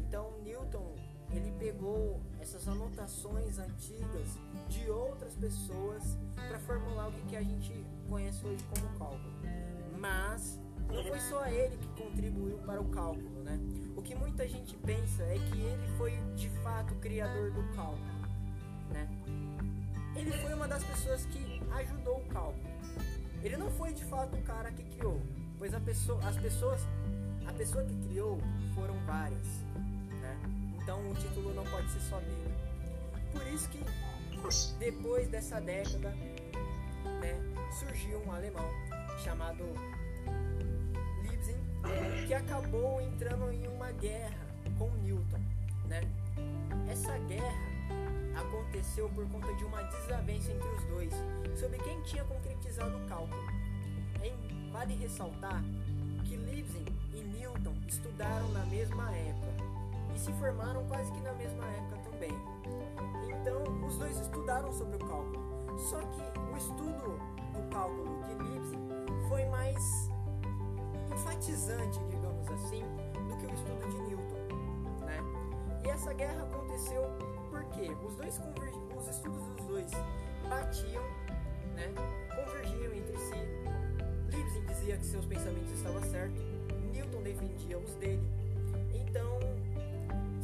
[0.00, 0.96] Então Newton
[1.32, 4.38] ele pegou essas anotações antigas
[4.68, 7.72] de outras pessoas para formular o que, que a gente
[8.08, 9.32] conhece hoje como cálculo.
[9.98, 13.60] Mas não foi só ele que contribuiu para o cálculo, né?
[13.96, 18.00] O que muita gente pensa é que ele foi de fato o criador do cálculo,
[18.88, 19.08] né?
[20.16, 22.70] Ele foi uma das pessoas que ajudou o cálculo.
[23.42, 25.20] Ele não foi de fato o cara que criou,
[25.58, 26.80] pois pessoa, as pessoas,
[27.46, 28.38] a pessoa que criou
[28.74, 29.46] foram várias,
[30.20, 30.38] né?
[30.82, 32.54] Então o título não pode ser só dele.
[33.32, 33.82] Por isso que
[34.78, 36.10] depois dessa década,
[37.20, 37.38] né,
[37.78, 38.68] surgiu um alemão
[39.22, 39.64] chamado
[42.26, 44.46] que acabou entrando em uma guerra
[44.78, 45.40] com Newton,
[45.88, 46.00] né?
[46.88, 47.79] Essa guerra
[48.40, 51.12] aconteceu por conta de uma desavença entre os dois
[51.58, 53.42] sobre quem tinha concretizado o cálculo.
[54.72, 55.62] Vale ressaltar
[56.24, 59.64] que Leibniz e Newton estudaram na mesma época
[60.14, 62.32] e se formaram quase que na mesma época também.
[63.28, 65.78] Então, os dois estudaram sobre o cálculo.
[65.78, 67.18] Só que o estudo
[67.52, 70.10] do cálculo de Leibniz foi mais
[71.12, 72.82] enfatizante, digamos assim,
[73.28, 75.20] do que o estudo de Newton, né?
[75.84, 77.02] E essa guerra aconteceu
[78.04, 78.40] os dois
[78.96, 79.90] os estudos dos dois
[80.48, 81.02] batiam,
[81.74, 81.92] né?
[82.34, 83.34] Convergiam entre si.
[84.30, 86.42] Leibniz dizia que seus pensamentos estavam certos,
[86.92, 88.22] Newton defendia os dele.
[88.94, 89.38] Então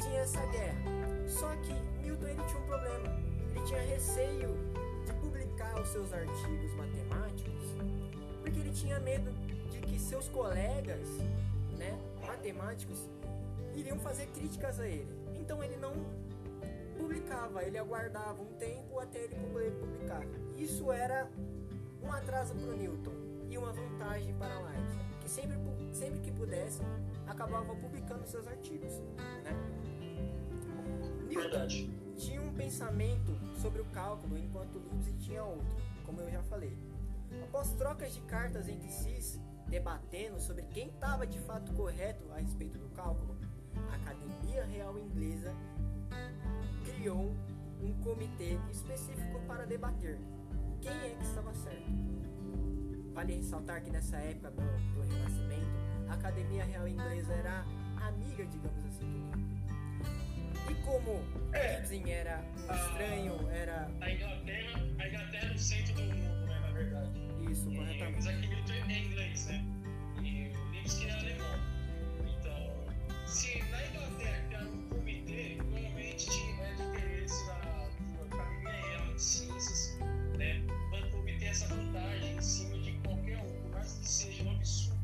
[0.01, 0.79] tinha essa guerra.
[1.27, 3.07] Só que Newton ele tinha um problema.
[3.51, 4.55] Ele tinha receio
[5.05, 7.57] de publicar os seus artigos matemáticos
[8.47, 9.29] porque ele tinha medo
[9.81, 11.07] que seus colegas,
[11.77, 13.09] né, matemáticos,
[13.75, 15.07] iriam fazer críticas a ele.
[15.35, 15.93] Então ele não
[16.97, 20.23] publicava, ele aguardava um tempo até ele publicar.
[20.57, 21.29] Isso era
[22.01, 23.13] um atraso para o Newton
[23.49, 25.57] e uma vantagem para Leibniz, que sempre,
[25.93, 26.81] sempre que pudesse
[27.27, 28.91] acabava publicando seus artigos,
[29.43, 29.51] né?
[31.27, 31.67] Newton
[32.15, 33.31] tinha um pensamento
[33.61, 36.77] sobre o cálculo, enquanto Leibniz tinha outro, como eu já falei.
[37.43, 42.77] Após trocas de cartas entre si, debatendo sobre quem estava de fato correto a respeito
[42.79, 43.37] do cálculo,
[43.91, 45.53] a Academia Real Inglesa
[46.97, 47.35] criou
[47.81, 50.17] um comitê específico para debater
[50.81, 51.91] quem é que estava certo.
[53.13, 54.61] Vale ressaltar que nessa época do,
[54.93, 55.67] do Renascimento,
[56.09, 57.65] a Academia Real Inglesa era
[58.07, 61.21] amiga, digamos assim, do E como
[61.53, 63.91] é, Ibsen era um estranho, era.
[64.01, 67.11] A Inglaterra, a Inglaterra é o centro do mundo, né, na verdade.
[67.51, 68.15] Isso, corretamente.
[68.15, 69.65] Mas aqui é inglês, né?
[70.21, 71.59] E o que é alemão.
[72.39, 75.26] Então, se na Inglaterra criar um comitê,
[81.57, 84.97] essa vantagem em cima de qualquer um, por mais que seja um absurdo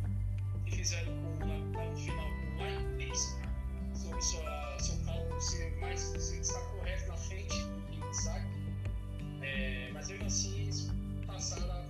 [0.65, 3.37] que fizeram com, lá, no final com Leibniz,
[3.95, 8.45] sobre sua, seu cálculo ser mais ser, estar correto na frente do Isaac.
[9.41, 10.91] É, mas mesmo assim, eles
[11.25, 11.83] passaram a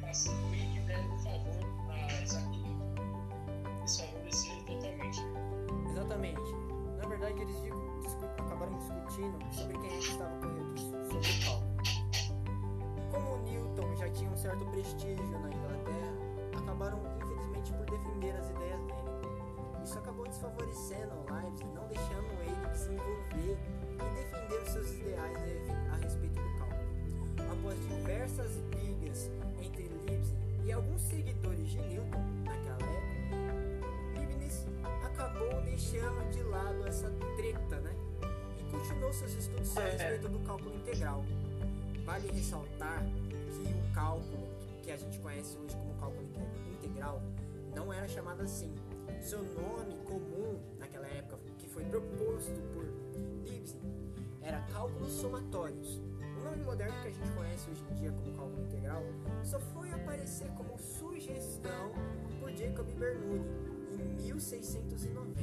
[0.00, 2.58] passando e que deram um favor a Isaac.
[3.78, 5.20] Eles favoreceram totalmente.
[5.92, 6.40] Exatamente.
[6.98, 7.56] Na verdade, eles
[8.36, 11.65] acabaram discutindo sobre quem é estava correto sobre o cálculo.
[13.16, 16.12] Como Newton já tinha um certo prestígio na Inglaterra,
[16.54, 19.82] acabaram infelizmente por defender as ideias dele.
[19.82, 23.58] Isso acabou desfavorecendo Leibniz, não deixando ele se envolver
[23.90, 25.38] e defender os seus ideais
[25.90, 27.52] a respeito do cálculo.
[27.52, 29.30] Após diversas brigas
[29.62, 30.34] entre Leibniz
[30.66, 34.66] e alguns seguidores de Newton naquela época, Leibniz
[35.02, 37.96] acabou deixando de lado essa treta, né?
[38.58, 39.90] E continuou seus estudos a é.
[39.92, 41.24] respeito do cálculo integral.
[42.06, 43.04] Vale ressaltar
[43.50, 44.48] que o cálculo
[44.82, 46.26] que a gente conhece hoje como cálculo
[46.72, 47.20] integral
[47.74, 48.74] não era chamado assim.
[49.20, 53.76] Seu nome comum naquela época, que foi proposto por Leibniz,
[54.40, 56.00] era cálculos somatórios
[56.50, 59.02] nome moderno que a gente conhece hoje em dia como cálculo integral
[59.42, 61.92] só foi aparecer como sugestão
[62.40, 63.42] por Jacob Bernoulli
[63.98, 65.40] em 1690.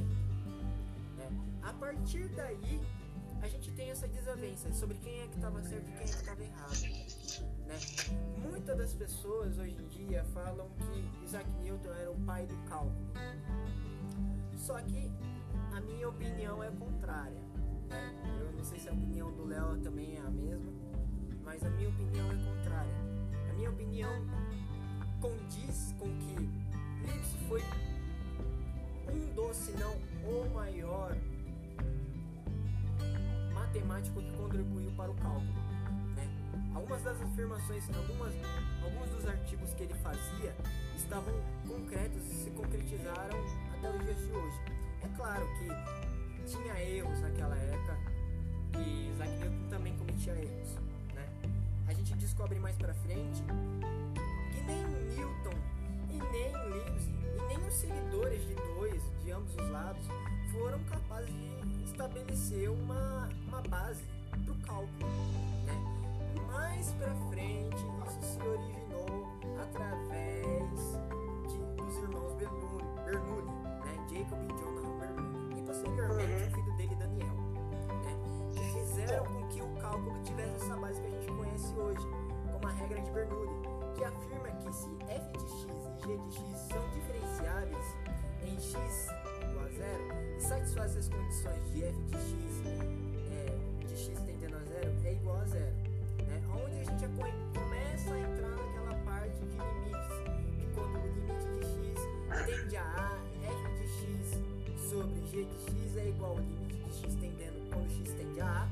[1.18, 1.30] Né?
[1.62, 2.80] A partir daí,
[3.44, 6.16] a gente tem essa desavença sobre quem é que estava certo e quem é que
[6.16, 6.80] estava errado.
[7.66, 7.78] Né?
[8.38, 13.12] Muitas das pessoas hoje em dia falam que Isaac Newton era o pai do cálculo.
[14.56, 15.12] Só que
[15.76, 17.42] a minha opinião é contrária.
[17.90, 18.38] Né?
[18.40, 20.72] Eu não sei se a opinião do Léo também é a mesma
[21.44, 22.94] mas a minha opinião é contrária.
[23.50, 24.10] A minha opinião
[25.20, 26.08] condiz com
[34.04, 35.52] matemático que contribuiu para o cálculo.
[36.16, 36.28] Né?
[36.74, 38.34] Algumas das afirmações, algumas,
[38.82, 40.54] alguns dos artigos que ele fazia
[40.96, 41.34] estavam
[41.66, 43.38] concretos e se concretizaram
[43.76, 44.60] até os dias de hoje.
[45.02, 47.96] É claro que tinha erros naquela época
[48.78, 50.74] e Isaac Newton também cometia erros,
[51.14, 51.26] né?
[51.86, 53.42] A gente descobre mais pra frente
[54.52, 54.84] que nem
[55.16, 55.56] Newton
[56.10, 60.06] e nem Leibniz e nem os seguidores de dois de ambos os lados
[60.52, 65.10] foram capazes de estabelecer uma, uma base para o cálculo.
[65.64, 66.44] Né?
[66.52, 67.76] Mais para frente,
[68.06, 69.28] isso se originou
[69.60, 70.70] através
[71.48, 73.46] de, dos irmãos Bernoulli, Bernoulli
[73.84, 74.06] né?
[74.10, 77.34] Jacob e Jonathan Bernoulli, e posteriormente o filho dele, Daniel,
[78.02, 78.16] né?
[78.52, 82.06] que fizeram com que o cálculo tivesse essa base que a gente conhece hoje,
[82.52, 86.34] como a regra de Bernoulli, que afirma que se f de x e g de
[86.34, 87.96] x são diferenciáveis
[88.42, 89.23] em x
[89.54, 92.34] igual a zero e satisfazem as condições de f de x
[93.30, 95.74] é, de x tendendo a zero é igual a zero.
[96.26, 96.42] Né?
[96.52, 97.06] Onde a gente
[97.54, 100.18] começa a entrar naquela parte de limites,
[100.58, 105.54] que quando o limite de x tende a a, f de x sobre g de
[105.54, 108.68] x é igual ao limite de x tendendo, quando x tende a a,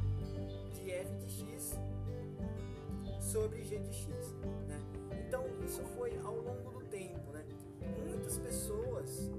[0.74, 1.78] de f de x
[3.20, 4.34] sobre g de x.
[4.66, 4.80] Né?
[5.28, 7.30] Então isso foi ao longo do tempo.
[7.32, 7.44] Né?
[8.04, 9.30] Muitas pessoas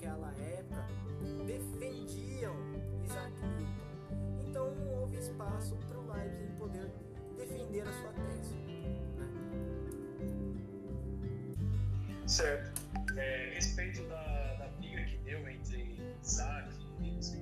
[0.00, 0.86] naquela época
[1.46, 2.56] defendiam
[3.04, 4.48] Isaac Newton.
[4.48, 6.90] Então não houve espaço para o Leibniz poder
[7.36, 8.54] defender a sua tese.
[8.54, 9.28] Né?
[12.26, 12.80] Certo.
[13.16, 17.36] É, respeito da, da briga que deu entre Isaac e Leibniz,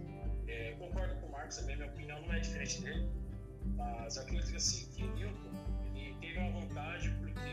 [0.48, 3.08] é, concordo com o Marcos também, minha opinião não é diferente dele,
[3.76, 5.52] mas acredito assim, que Newton
[5.94, 7.48] ele teve uma vantagem porque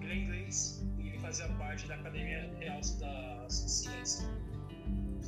[0.00, 0.82] ele é inglês
[1.22, 4.28] fazia parte da Academia Real da Ciência.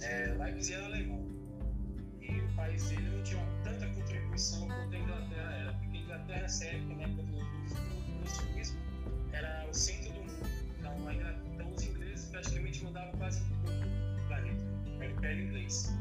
[0.03, 1.25] É, Leibniz era alemão
[2.21, 6.41] e o país dele não tinha tanta contribuição quanto a Inglaterra era, porque a Inglaterra
[6.43, 8.81] nessa época, na época do iluminismo,
[9.33, 10.47] era o centro do mundo.
[10.79, 14.65] Então, a Inglaterra, então os ingleses praticamente mandavam quase tudo no planeta,
[14.99, 15.97] o Império Inglês.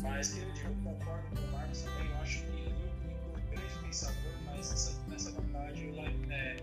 [0.00, 3.78] Mas eu digo, concordo com o Marcos também, eu acho que ele foi um grande
[3.82, 6.56] pensador, mas nessa, nessa vantagem, o é,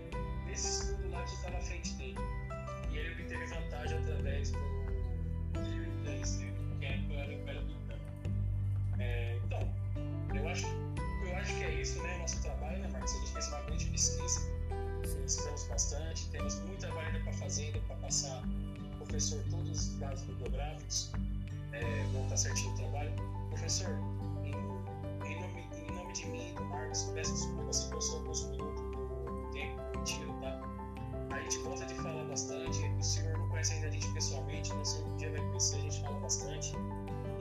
[0.66, 2.18] estudo lá estava à frente dele.
[2.90, 4.58] E ele obteve vantagem através do
[5.60, 6.20] livro né,
[6.80, 8.08] que é o Império Britânico.
[8.98, 9.60] É, então,
[10.34, 10.66] eu acho,
[11.26, 12.18] eu acho que é isso, né?
[12.18, 13.12] Nosso trabalho, né, Marcos?
[13.12, 14.52] A gente fez uma grande pesquisa,
[15.26, 18.42] estamos bastante, temos muita ainda para fazer, ainda para passar
[18.92, 21.12] o professor todos os dados bibliográficos,
[21.72, 23.12] é, montar certinho o trabalho.
[23.50, 23.90] Professor,
[24.44, 24.50] em,
[25.26, 28.87] em, nome, em nome de mim e do Marcos, peço desculpa se passou alguns minutos
[29.98, 30.60] permitido, tá?
[31.30, 35.00] A gente gosta de falar bastante, o senhor não conhece ainda a gente pessoalmente, mas
[35.00, 36.72] um dia vai conhecer, a gente fala bastante.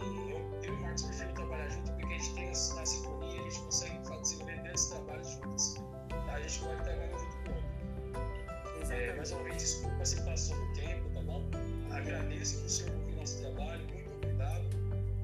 [0.01, 3.41] E eu, eu e o Marcos preferimos trabalhar junto porque a gente tem a sintonia,
[3.41, 5.76] a gente consegue desenvolver grandes trabalhos juntos.
[6.10, 6.34] Tá?
[6.34, 8.93] A gente pode trabalhar junto com o outro.
[8.93, 11.43] É, mais uma vez, desculpa se passou o tempo, tá bom?
[11.91, 14.66] Agradeço por o senhor ouvir nosso trabalho, muito obrigado.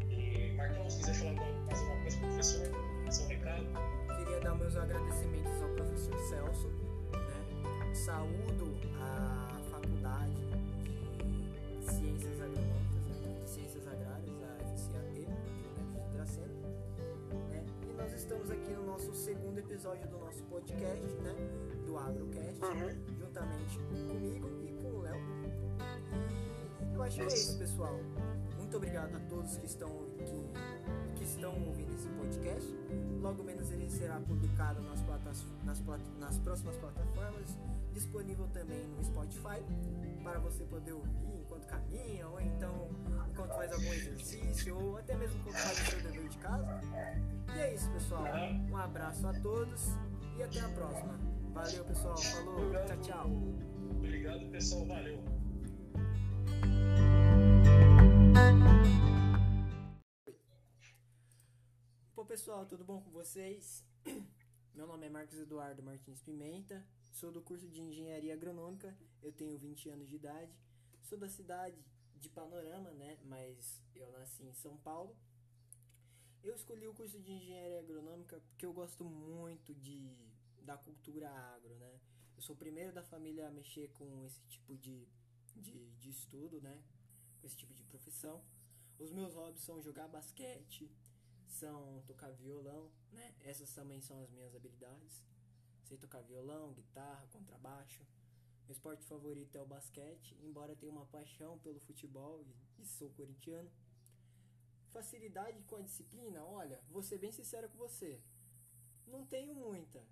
[0.10, 2.68] E Marcão, se quiser falar mais alguma coisa para o professor,
[3.10, 3.66] seu recado.
[4.18, 6.83] Queria dar meus agradecimentos ao professor Celso.
[7.94, 8.00] Né?
[8.00, 10.34] Saúdo a faculdade
[11.80, 13.40] de Ciências Agronômicas, né?
[13.40, 16.48] de Ciências Agrárias, a FCAT, de Unep de Dracena.
[17.52, 17.64] Né?
[17.88, 21.36] E nós estamos aqui no nosso segundo episódio do nosso podcast, né?
[21.86, 22.60] do Agrocast,
[23.20, 25.22] juntamente comigo e com o Léo.
[26.92, 28.00] E eu acho que é isso, pessoal.
[28.58, 32.74] Muito obrigado a todos que estão, que, que estão ouvindo esse podcast.
[33.22, 37.56] Logo menos ele será publicado nas, platas, nas, plat, nas próximas plataformas,
[37.94, 39.64] disponível também no Spotify,
[40.24, 42.90] para você poder ouvir enquanto caminha, ou então
[43.30, 46.82] enquanto faz algum exercício, ou até mesmo enquanto faz o seu dever de casa.
[47.56, 48.26] E é isso, pessoal.
[48.70, 49.90] Um abraço a todos
[50.38, 51.20] e até a próxima.
[51.54, 52.18] Valeu, pessoal.
[52.18, 52.72] Falou.
[52.86, 53.30] Tchau, tchau.
[53.98, 54.86] Obrigado, pessoal.
[54.88, 55.24] Valeu.
[62.16, 63.86] Pô, pessoal, tudo bom com vocês?
[64.74, 66.84] Meu nome é Marcos Eduardo Martins Pimenta,
[67.14, 70.54] sou do curso de Engenharia Agronômica, eu tenho 20 anos de idade,
[71.02, 71.78] sou da cidade
[72.16, 73.18] de Panorama, né?
[73.24, 75.16] Mas eu nasci em São Paulo.
[76.44, 80.12] Eu escolhi o curso de Engenharia Agronômica porque eu gosto muito de
[80.64, 82.00] da cultura agro, né?
[82.36, 85.08] Eu sou o primeiro da família a mexer com esse tipo de,
[85.56, 86.82] de, de estudo, né?
[87.40, 88.44] Com esse tipo de profissão.
[88.98, 90.90] Os meus hobbies são jogar basquete,
[91.46, 93.36] são tocar violão, né?
[93.42, 95.24] Essas também são as minhas habilidades.
[95.94, 98.04] Sei tocar violão, guitarra, contrabaixo.
[98.66, 102.44] Meu esporte favorito é o basquete, embora tenha uma paixão pelo futebol
[102.80, 103.70] e, sou corintiano.
[104.92, 108.20] Facilidade com a disciplina, olha, vou ser bem sincero com você.
[109.06, 110.04] Não tenho muita,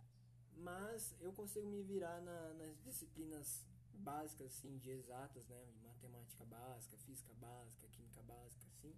[0.55, 6.95] mas eu consigo me virar na, nas disciplinas básicas assim de exatas, né, matemática básica,
[6.97, 8.95] física básica, química básica, assim.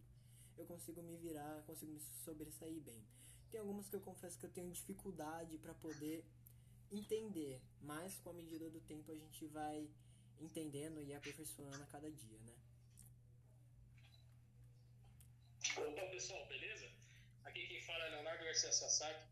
[0.58, 3.02] Eu consigo me virar, consigo me sobressair bem.
[3.50, 6.26] Tem algumas que eu confesso que eu tenho dificuldade para poder
[6.94, 9.90] entender, mas com a medida do tempo a gente vai
[10.40, 12.54] entendendo e aperfeiçoando a cada dia, né?
[15.78, 16.92] Opa, pessoal, beleza?
[17.46, 19.26] Aqui quem fala é Leonardo Garcia Sasaki.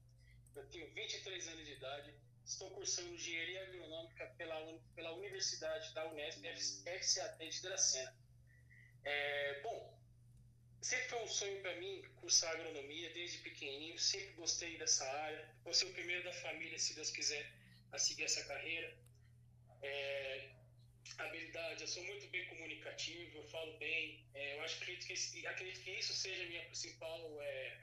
[0.56, 2.14] Eu tenho 23 anos de idade.
[2.46, 8.16] Estou cursando Engenharia Agronômica pela, pela Universidade da Unesp, FCAT de Dracena.
[9.04, 10.01] É, bom,
[10.82, 13.98] sempre foi um sonho para mim cursar agronomia desde pequenininho.
[13.98, 15.50] Sempre gostei dessa área.
[15.64, 17.52] Vou ser o primeiro da família, se Deus quiser,
[17.92, 18.98] a seguir essa carreira.
[19.82, 20.50] É,
[21.18, 24.26] habilidade, eu sou muito bem comunicativo, eu falo bem.
[24.34, 27.78] É, eu acho, acredito que, acredito que isso seja a minha principal é,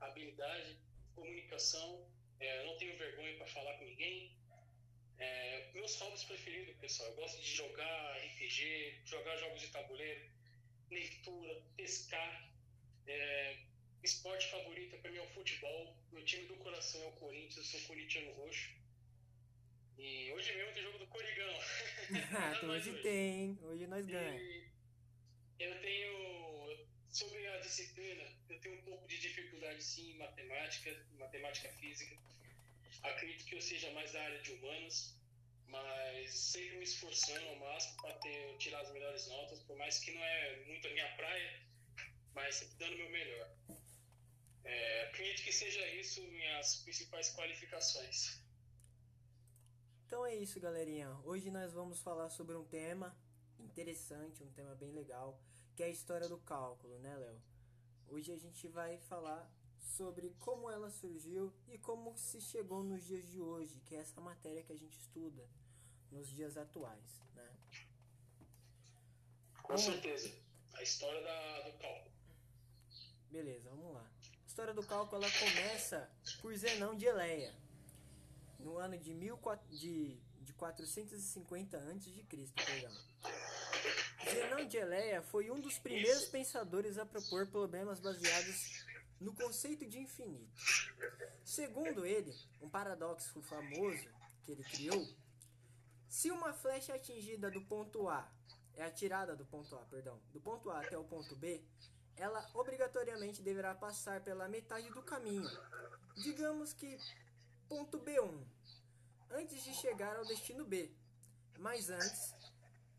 [0.00, 0.76] habilidade,
[1.14, 2.06] comunicação.
[2.40, 4.36] É, eu não tenho vergonha para falar com ninguém.
[5.18, 10.28] É, meus hobbies preferidos, pessoal, eu gosto de jogar RPG, jogar jogos de tabuleiro,
[10.90, 12.50] leitura, pescar.
[13.06, 13.56] É,
[14.02, 15.96] esporte favorito para mim é o futebol.
[16.12, 18.70] Meu time do coração é o Corinthians, eu sou corintiano roxo.
[19.98, 21.54] E hoje mesmo tem jogo do Corigão.
[22.36, 24.64] Ah, hoje tem, hoje nós ganhamos.
[25.58, 31.68] Eu tenho, sobre a disciplina, eu tenho um pouco de dificuldade sim em matemática, matemática
[31.74, 32.16] física.
[33.02, 35.16] Acredito que eu seja mais da área de humanas,
[35.68, 40.12] mas sempre me esforçando ao máximo para ter, tirar as melhores notas, por mais que
[40.12, 41.62] não é muito a minha praia,
[42.34, 43.56] mas sempre dando o meu melhor.
[44.64, 48.40] É, acredito que seja isso minhas principais qualificações.
[50.06, 51.10] Então é isso, galerinha.
[51.24, 53.16] Hoje nós vamos falar sobre um tema
[53.58, 55.40] interessante, um tema bem legal,
[55.74, 57.42] que é a história do cálculo, né, Léo?
[58.06, 59.50] Hoje a gente vai falar
[59.84, 64.20] sobre como ela surgiu e como se chegou nos dias de hoje, que é essa
[64.20, 65.46] matéria que a gente estuda
[66.10, 67.48] nos dias atuais, né?
[69.62, 70.32] Com certeza.
[70.74, 72.14] A história da, do cálculo.
[73.30, 74.10] Beleza, vamos lá.
[74.42, 76.10] A história do cálculo ela começa
[76.40, 77.54] por Zenão de Eleia
[78.58, 79.38] no ano de, mil,
[79.70, 82.24] de, de 450 a.C.,
[82.54, 82.92] perdão.
[84.24, 88.84] Zenão de Eleia foi um dos primeiros pensadores a propor problemas baseados
[89.24, 90.52] no conceito de infinito.
[91.44, 94.06] Segundo ele, um paradoxo famoso
[94.42, 95.02] que ele criou,
[96.08, 98.30] se uma flecha atingida do ponto A
[98.74, 101.64] é atirada do ponto A, perdão, do ponto A até o ponto B,
[102.16, 105.50] ela obrigatoriamente deverá passar pela metade do caminho.
[106.16, 106.98] Digamos que
[107.66, 108.46] ponto B1,
[109.30, 110.94] antes de chegar ao destino B.
[111.58, 112.34] Mas antes,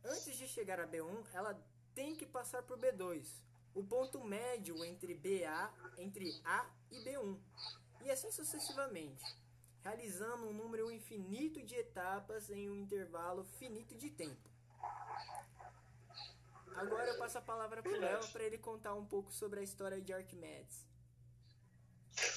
[0.03, 1.53] antes de chegar a B1, ela
[1.93, 3.44] tem que passar por B2,
[3.75, 7.37] o ponto médio entre BA, entre A e B1,
[8.03, 9.23] e assim sucessivamente,
[9.83, 14.49] realizando um número infinito de etapas em um intervalo finito de tempo.
[16.75, 19.63] Agora eu passo a palavra para o Léo para ele contar um pouco sobre a
[19.63, 20.85] história de Arquimedes.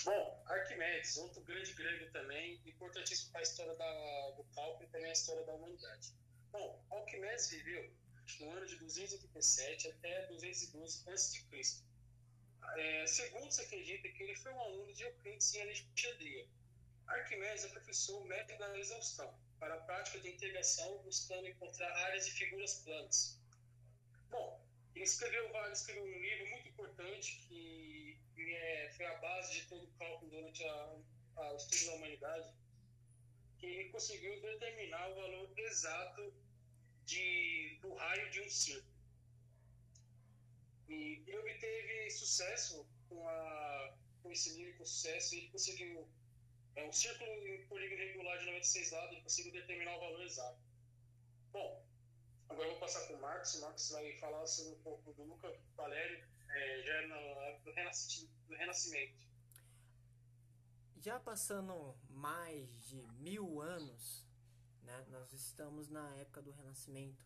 [0.04, 5.10] Bom, Arquimedes, outro grande grego também, importantíssimo para a história da, do cálculo e também
[5.10, 6.12] a história da humanidade.
[6.50, 7.90] Bom, Arquimedes viveu
[8.40, 11.82] no ano de 287 até 212 a.C.
[12.76, 16.46] É, segundo se acredita que ele foi um aluno de Euclides em Alexandria.
[17.06, 22.30] Arquimedes aperfeiçoou o método da exaustão para a prática de integração, buscando encontrar áreas e
[22.30, 23.40] figuras planas.
[24.30, 24.60] Bom,
[24.94, 29.98] ele escreveu, escreveu um livro muito importante que é, foi a base de todo o
[29.98, 32.48] cálculo durante o estudo da humanidade,
[33.58, 36.32] que ele conseguiu determinar o valor exato
[37.12, 38.96] de, do raio de um círculo.
[40.88, 46.08] E ele obteve sucesso com, a, com esse livro, com sucesso, ele conseguiu
[46.76, 50.60] é um círculo em polígono regular de 96 lados, ele conseguiu determinar o valor exato.
[51.50, 51.84] Bom,
[52.48, 53.54] Agora eu vou passar para o Marcos.
[53.54, 57.72] O Marcos vai falar sobre um pouco do Luca Valério, é, já no, do,
[58.46, 59.28] do Renascimento.
[60.96, 64.26] Já passando mais de mil anos,
[64.88, 67.22] né, nós estamos na época do Renascimento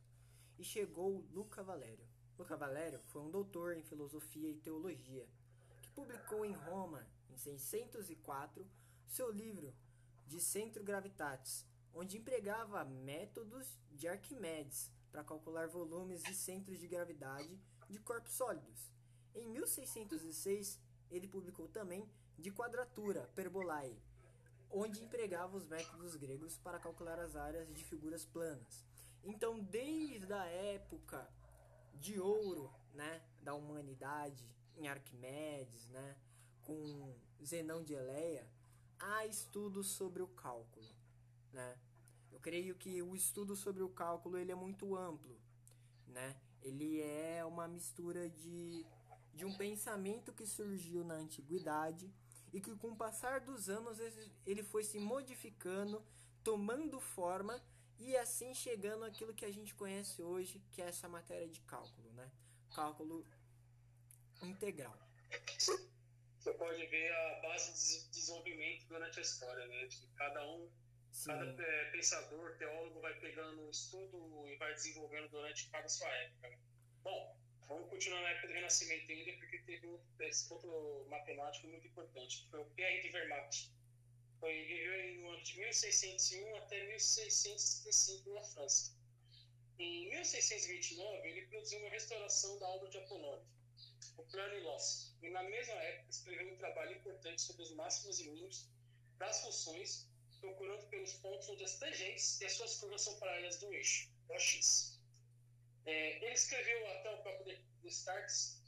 [0.59, 2.05] e chegou Luca Valério.
[2.37, 5.29] Luca Valério foi um doutor em filosofia e teologia
[5.81, 8.69] que publicou em Roma, em 604,
[9.07, 9.73] seu livro
[10.27, 17.61] De Centro Gravitatis, onde empregava métodos de Arquimedes para calcular volumes e centros de gravidade
[17.89, 18.91] de corpos sólidos.
[19.37, 24.03] Em 1606, ele publicou também De Quadratura Perbolae,
[24.73, 28.85] onde empregava os métodos gregos para calcular as áreas de figuras planas.
[29.23, 31.29] Então, desde a época
[31.95, 34.45] de ouro, né, da humanidade,
[34.77, 36.17] em Arquimedes, né,
[36.63, 37.15] com
[37.45, 38.47] Zenão de Eleia,
[38.99, 40.89] há estudos sobre o cálculo.
[41.53, 41.77] né?
[42.31, 45.39] Eu creio que o estudo sobre o cálculo ele é muito amplo,
[46.07, 46.41] né?
[46.63, 48.87] Ele é uma mistura de,
[49.35, 52.11] de um pensamento que surgiu na antiguidade
[52.53, 53.99] e que com o passar dos anos
[54.47, 56.05] ele foi se modificando,
[56.45, 57.63] tomando forma
[57.99, 62.11] e assim chegando àquilo que a gente conhece hoje, que é essa matéria de cálculo,
[62.13, 62.31] né?
[62.75, 63.27] Cálculo
[64.43, 64.99] integral.
[66.39, 69.87] Você pode ver a base de desenvolvimento durante a história, né?
[69.87, 70.69] De cada um,
[71.13, 71.31] Sim.
[71.31, 76.49] cada é, pensador, teólogo vai pegando um estudo e vai desenvolvendo durante cada sua época.
[76.49, 76.59] Né?
[77.05, 77.37] Bom,
[77.73, 82.51] vamos continuar na época do Renascimento ainda, porque teve esse outro matemático muito importante, que
[82.51, 83.71] foi o Pierre de Fermat.
[84.41, 88.97] Foi, viveu no ano de 1601 até 1665 na França.
[89.79, 93.47] Em 1629, ele produziu uma restauração da obra de Apolônio,
[94.19, 98.21] o Plano e Loss, e na mesma época escreveu um trabalho importante sobre os máximos
[98.21, 98.69] e mínimos
[99.19, 100.09] das funções,
[100.41, 104.39] procurando pelos pontos onde as tangentes e as suas curvas são paralelas do eixo, o
[104.39, 105.02] X.
[105.85, 108.63] É, ele escreveu até o próprio Descartes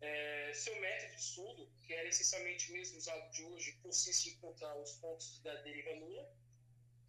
[0.00, 4.76] é, seu método de estudo, que era essencialmente mesmo usado de hoje, consiste em encontrar
[4.76, 6.30] os pontos da deriva nula.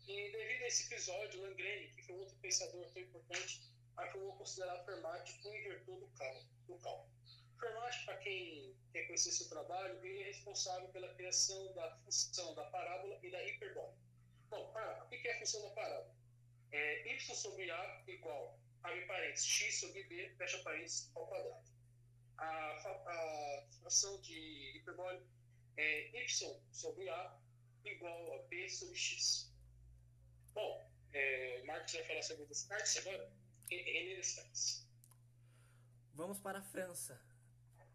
[0.07, 3.61] E devido a esse episódio, Langrene, que foi outro pensador tão importante,
[3.97, 7.09] afirmou considerar Fermat o inventor do cálculo.
[7.59, 12.65] Fermat, para quem quer conhecer seu trabalho, ele é responsável pela criação da função da
[12.65, 13.97] parábola e da hiperbólica.
[14.49, 16.15] Bom, o que é a função da parábola?
[16.71, 21.77] É y sobre a igual, abre parênteses, x sobre b, fecha parênteses, ao quadrado
[22.37, 25.25] a, a fração de hiperbólica
[25.77, 27.39] é y sobre a
[27.83, 29.51] igual a b sobre x.
[30.53, 33.31] Bom, é, Marcos vai falar sobre Descartes agora.
[33.69, 34.87] René Descartes.
[36.13, 37.21] Vamos para a França,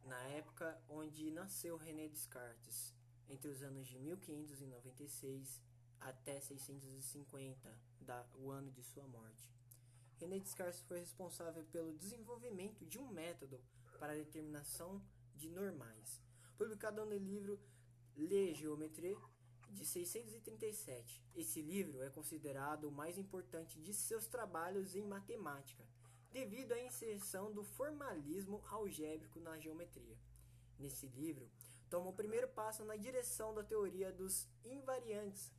[0.04, 2.94] na época onde nasceu René Descartes,
[3.28, 5.60] entre os anos de 1596
[6.00, 9.50] até 650, da, o ano de sua morte.
[10.22, 13.60] René Descartes foi responsável pelo desenvolvimento de um método
[13.98, 15.02] para a determinação
[15.34, 16.22] de normais,
[16.56, 17.58] publicado no livro
[18.16, 19.18] Le Géométrie
[19.70, 21.20] de 637.
[21.34, 25.84] Esse livro é considerado o mais importante de seus trabalhos em matemática,
[26.30, 30.16] devido à inserção do formalismo algébrico na geometria.
[30.78, 31.50] Nesse livro,
[31.90, 35.52] toma o primeiro passo na direção da teoria dos invariantes,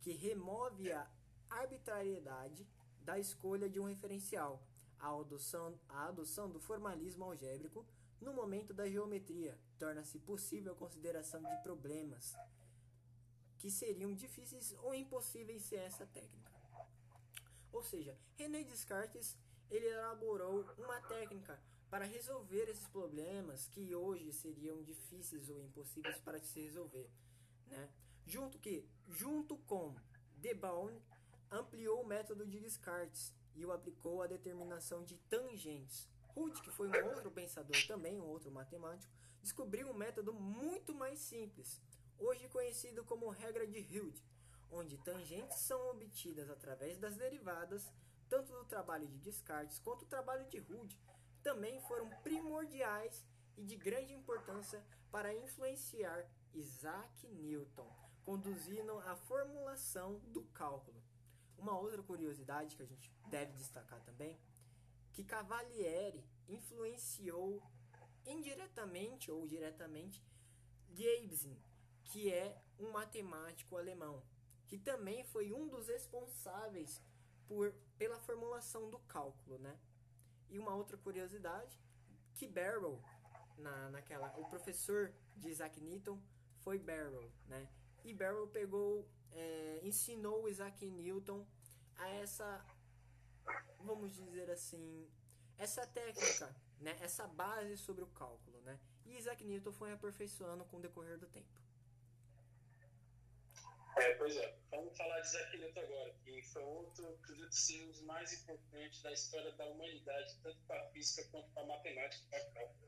[0.00, 1.10] que remove a
[1.50, 2.64] arbitrariedade
[3.04, 4.62] da escolha de um referencial
[5.04, 7.86] a adoção, a adoção do formalismo algébrico
[8.20, 12.34] no momento da geometria torna-se possível a consideração de problemas
[13.58, 16.52] que seriam difíceis ou impossíveis sem essa técnica.
[17.70, 19.36] Ou seja, René Descartes
[19.70, 26.40] ele elaborou uma técnica para resolver esses problemas que hoje seriam difíceis ou impossíveis para
[26.40, 27.10] se resolver,
[27.66, 27.90] né?
[28.26, 29.94] Junto que, junto com
[30.36, 30.54] De
[31.54, 36.08] ampliou o método de Descartes e o aplicou à determinação de tangentes.
[36.34, 41.20] Ruth, que foi um outro pensador também, um outro matemático, descobriu um método muito mais
[41.20, 41.80] simples,
[42.18, 44.22] hoje conhecido como regra de Hilde,
[44.70, 47.92] onde tangentes são obtidas através das derivadas,
[48.28, 50.98] tanto do trabalho de Descartes quanto do trabalho de Rude,
[51.42, 53.22] também foram primordiais
[53.56, 54.82] e de grande importância
[55.12, 57.88] para influenciar Isaac Newton,
[58.24, 61.03] conduzindo à formulação do cálculo.
[61.58, 64.38] Uma outra curiosidade que a gente deve destacar também,
[65.12, 67.62] que Cavalieri influenciou
[68.26, 70.22] indiretamente ou diretamente
[70.90, 71.46] Leibniz,
[72.04, 74.22] que é um matemático alemão,
[74.66, 77.02] que também foi um dos responsáveis
[77.46, 79.78] por, pela formulação do cálculo, né?
[80.48, 81.78] E uma outra curiosidade,
[82.34, 83.02] que Barrow,
[83.58, 86.20] na, naquela, o professor de Isaac Newton
[86.60, 87.68] foi Barrow, né?
[88.04, 91.46] E Barrow pegou é, ensinou Isaac Newton
[91.96, 92.64] a essa,
[93.80, 95.08] vamos dizer assim,
[95.58, 98.78] essa técnica, né, essa base sobre o cálculo, né?
[99.04, 101.64] E Isaac Newton foi aperfeiçoando com o decorrer do tempo.
[103.96, 104.58] É, pois é.
[104.70, 109.12] Vamos falar de Isaac Newton agora, que foi outro, acredito ser os mais importantes da
[109.12, 112.83] história da humanidade, tanto para a física quanto para a matemática e para cálculo.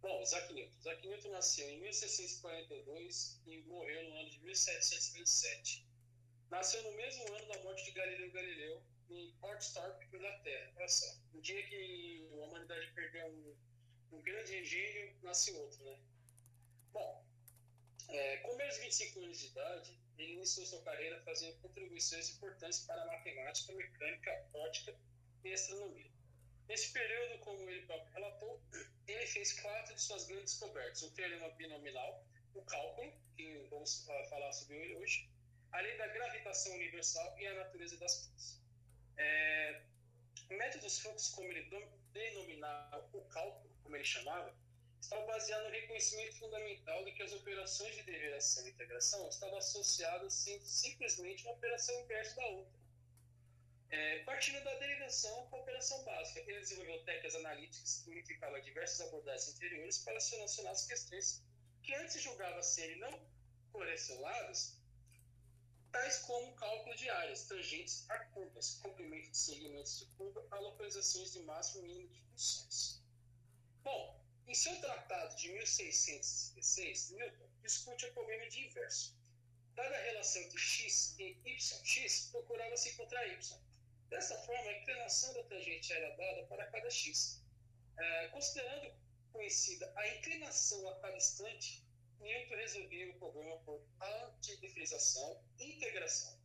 [0.00, 1.30] Bom, Isaac Newton.
[1.30, 5.86] Nasceu em 1642 e morreu no ano de 1727.
[6.50, 10.72] Nasceu no mesmo ano da morte de Galileu Galileu, em Portstorp, Inglaterra.
[10.76, 13.56] Olha só, no dia que a humanidade perdeu um,
[14.12, 15.98] um grande gênio, nasce outro, né?
[16.92, 17.24] Bom,
[18.08, 22.80] é, com menos de 25 anos de idade, ele iniciou sua carreira fazendo contribuições importantes
[22.80, 24.98] para a matemática, mecânica, ótica
[25.44, 26.10] e astronomia.
[26.68, 28.60] Nesse período, como ele próprio relatou,
[29.12, 34.52] ele fez quatro de suas grandes descobertas: o teorema binominal, o cálculo, que vamos falar
[34.52, 35.28] sobre ele hoje,
[35.72, 38.60] a lei da gravitação universal e a natureza das coisas.
[39.16, 39.82] É,
[40.50, 41.68] métodos Fux, como ele
[42.12, 44.54] denominava o cálculo, como ele chamava,
[45.00, 50.34] estava baseado no reconhecimento fundamental de que as operações de derivação e integração estavam associadas
[50.34, 52.77] sim, simplesmente uma operação inversa da outra.
[53.90, 59.54] É, partindo da derivação a operação básica, ele desenvolveu técnicas analíticas que unificavam diversas abordagens
[59.54, 61.42] anteriores para solucionar as questões
[61.82, 63.18] que antes julgava serem não
[63.72, 64.78] correlacionadas,
[65.90, 71.32] tais como cálculo de áreas, tangentes a curvas, comprimento de segmentos de curva a localizações
[71.32, 73.02] de máximo e mínimo de funções.
[73.82, 79.16] Bom, em seu tratado de 1616, Newton discute o problema de inverso.
[79.74, 83.67] Dada a relação entre x e y, x procurava-se encontrar y.
[84.08, 87.44] Dessa forma, a inclinação da tangente era dada para cada x.
[87.98, 88.92] É, considerando
[89.32, 91.84] conhecida a inclinação a cada instante,
[92.20, 96.38] Newton resolveu o problema por antidiferização e integração.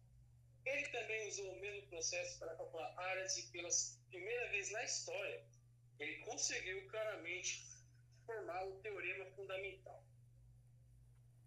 [0.66, 3.70] Ele também usou o mesmo processo para calcular áreas e, pela
[4.10, 5.46] primeira vez na história,
[6.00, 7.66] ele conseguiu claramente
[8.26, 10.04] formar o teorema fundamental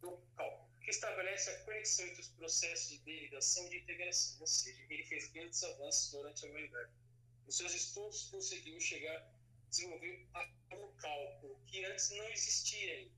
[0.00, 4.46] do cálculo, que estabelece a conexão entre os processos de derivação e de integração, ou
[4.46, 6.92] seja, ele fez grandes avanços durante a humanidade.
[7.44, 9.28] Nos seus estudos, conseguiu chegar
[9.68, 10.28] desenvolver
[10.70, 13.10] o cálculo, que antes não existia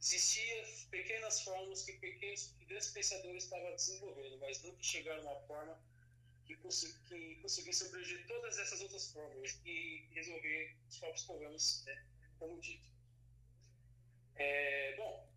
[0.00, 5.78] Existiam pequenas fórmulas que pequenos grandes pensadores estavam desenvolvendo, mas nunca chegaram a uma forma
[6.46, 12.06] que, que conseguisse abranger todas essas outras fórmulas e resolver os próprios problemas, né,
[12.38, 12.88] como dito.
[14.36, 15.29] É, bom,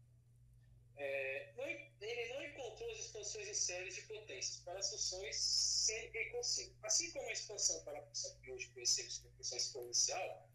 [0.97, 6.11] é, não, ele não encontrou as expansões em séries de potências para as funções sem
[6.11, 6.75] e.
[6.83, 10.49] Assim como a expansão para a função que hoje conhecemos como função exponencial,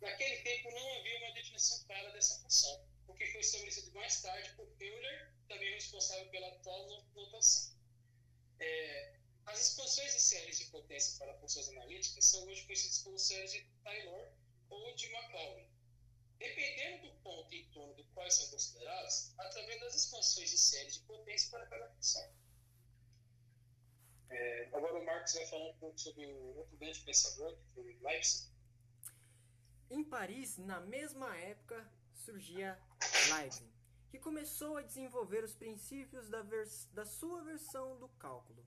[0.00, 4.50] naquele tempo não havia uma definição clara dessa função, o que foi estabelecido mais tarde
[4.56, 7.76] por Euler, também responsável pela atual notação.
[8.58, 13.52] É, as expansões em séries de potência para funções analíticas são hoje conhecidas como séries
[13.52, 14.32] de Taylor
[14.70, 15.75] ou de Maclaurin.
[16.38, 21.00] Dependendo do ponto em torno do qual são considerados, através das expansões de séries de
[21.00, 22.30] potência para cada função.
[24.28, 27.98] É, agora o Marx vai falar um pouco sobre o outro grande pensador, que foi
[28.02, 28.52] Leibniz.
[29.88, 32.78] Em Paris, na mesma época, surgia
[33.30, 33.62] Leibniz,
[34.10, 36.42] que começou a desenvolver os princípios da,
[36.92, 38.66] da sua versão do cálculo,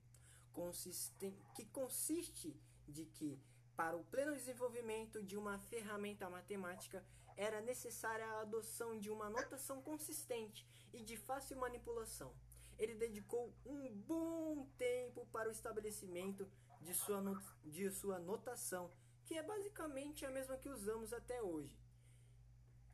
[1.54, 2.56] que consiste
[2.88, 3.40] de que
[3.76, 7.04] para o pleno desenvolvimento de uma ferramenta matemática
[7.40, 12.34] era necessária a adoção de uma notação consistente e de fácil manipulação.
[12.78, 16.46] Ele dedicou um bom tempo para o estabelecimento
[16.82, 17.22] de sua,
[17.64, 18.92] de sua notação,
[19.24, 21.80] que é basicamente a mesma que usamos até hoje.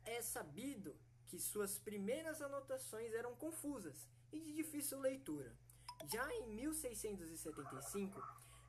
[0.05, 5.53] É sabido que suas primeiras anotações eram confusas e de difícil leitura.
[6.05, 8.21] Já em 1675,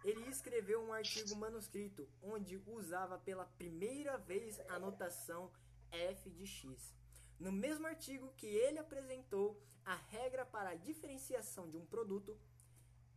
[0.02, 5.52] ele escreveu um artigo manuscrito onde usava pela primeira vez a notação
[5.90, 6.94] f de x.
[7.38, 12.36] No mesmo artigo que ele apresentou a regra para a diferenciação de um produto,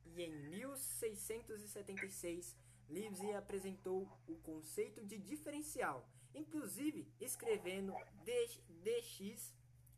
[0.05, 2.55] e em 1676
[2.89, 7.93] Leibniz apresentou o conceito de diferencial, inclusive escrevendo
[8.23, 9.53] dx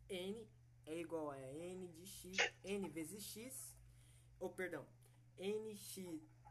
[0.10, 0.48] n
[0.86, 3.76] é igual a n de x, n vezes x,
[4.40, 4.86] ou perdão,
[5.40, 5.98] nx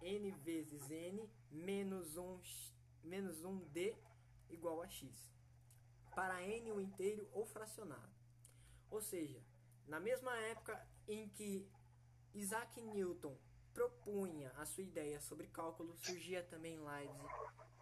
[0.03, 2.41] n vezes n menos 1,
[3.05, 3.97] menos 1 d
[4.51, 5.32] igual a x.
[6.15, 8.13] Para n o inteiro ou fracionado.
[8.91, 9.43] Ou seja,
[9.87, 11.69] na mesma época em que
[12.35, 13.37] Isaac Newton
[13.73, 17.33] propunha a sua ideia sobre cálculo, surgia também Leibniz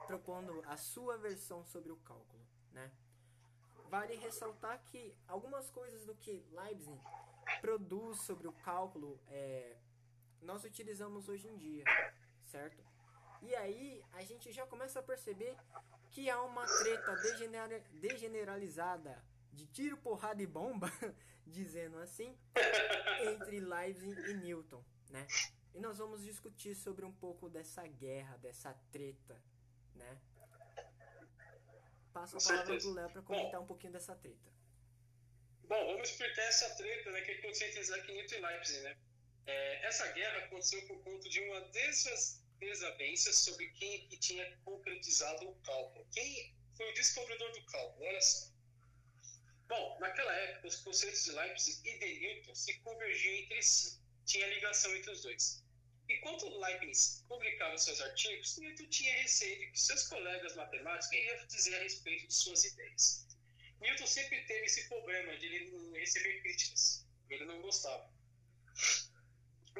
[0.06, 2.92] propondo a sua versão sobre o cálculo, né?
[3.88, 7.00] Vale ressaltar que algumas coisas do que Leibniz
[7.60, 9.76] produz sobre o cálculo é,
[10.42, 11.84] nós utilizamos hoje em dia,
[12.44, 12.82] certo?
[13.42, 15.56] E aí a gente já começa a perceber
[16.10, 19.22] que há uma treta degener degeneralizada
[19.52, 20.90] de tiro, porrada e bomba,
[21.46, 22.36] dizendo assim,
[23.20, 25.26] entre Leibniz e Newton, né?
[25.74, 29.40] E nós vamos discutir sobre um pouco dessa guerra, dessa treta,
[29.94, 30.18] né?
[32.12, 34.50] Passo a palavra para o Léo para comentar Bom, um pouquinho dessa treta.
[35.64, 38.96] Bom, vamos explicar essa treta, né, que é conscientizar que Newton e Leibniz, né?
[39.46, 41.60] É, essa guerra aconteceu por conta de uma
[42.60, 46.06] desavença sobre quem que tinha concretizado o cálculo.
[46.12, 48.06] Quem foi o descobridor do cálculo?
[48.06, 48.50] Olha só.
[49.66, 54.00] Bom, naquela época, os conceitos de Leibniz e de Newton se convergiam entre si.
[54.26, 55.64] Tinha ligação entre os dois.
[56.08, 61.76] Enquanto Leibniz publicava seus artigos, Newton tinha receio de que seus colegas matemáticos iriam dizer
[61.76, 63.26] a respeito de suas ideias.
[63.80, 67.06] Newton sempre teve esse problema de ele receber críticas.
[67.30, 68.12] Ele não gostava.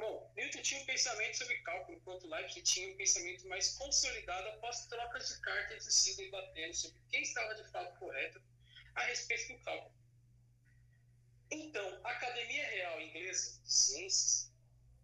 [0.01, 4.87] Bom, Newton tinha um pensamento sobre cálculo, enquanto Leibniz tinha um pensamento mais consolidado após
[4.87, 8.41] trocas de cartas e se debatendo sobre quem estava de fato correto
[8.95, 9.95] a respeito do cálculo.
[11.51, 14.51] Então, a Academia Real Inglesa de Ciências,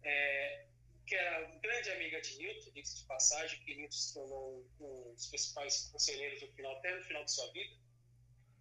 [0.01, 0.65] é,
[1.05, 5.27] que era grande amiga de Newton, disse de passagem, que Newton se tornou um dos
[5.27, 7.75] principais conselheiros no final, até no final de sua vida,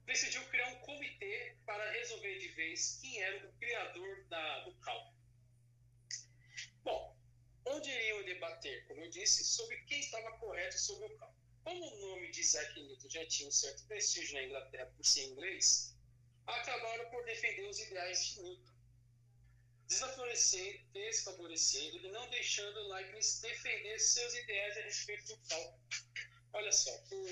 [0.04, 5.15] decidiu criar um comitê para resolver de vez quem era o criador da, do cálculo.
[6.86, 7.16] Bom,
[7.64, 11.44] onde iriam debater, como eu disse, sobre quem estava correto sobre o cálculo.
[11.64, 15.24] Como o nome de Isaac Newton já tinha um certo prestígio na Inglaterra por ser
[15.24, 15.96] inglês,
[16.46, 18.72] acabaram por defender os ideais de Newton,
[20.92, 25.82] desfavorecendo e não deixando Leibniz defender seus ideais a respeito do cálculo.
[26.52, 27.28] Olha só, por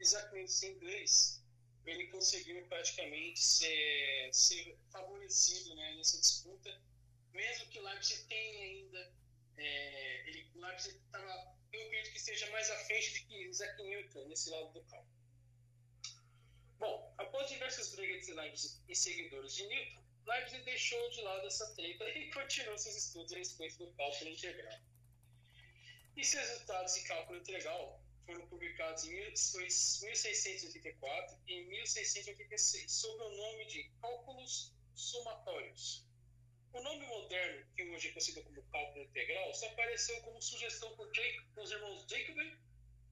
[0.00, 1.44] Isaac Newton ser inglês,
[1.84, 6.82] ele conseguiu praticamente ser, ser favorecido né, nessa disputa,
[7.36, 9.14] mesmo que Leibniz tenha ainda.
[9.56, 14.28] É, ele, Leibniz estava eu acredito que esteja mais à frente de que Isaac Newton
[14.28, 15.14] nesse lado do cálculo.
[16.78, 21.74] Bom, após diversas brigas de Leibniz e seguidores de Newton, Leibniz deixou de lado essa
[21.74, 24.80] treta e continuou seus estudos a respeito do cálculo integral.
[26.16, 33.66] E seus resultados de cálculo integral foram publicados em 1684 e 1686, sob o nome
[33.66, 36.05] de Cálculos Somatórios.
[36.76, 41.10] O nome moderno, que hoje é conhecido como cálculo integral, só apareceu como sugestão por,
[41.10, 42.36] Jake, os irmãos Jacob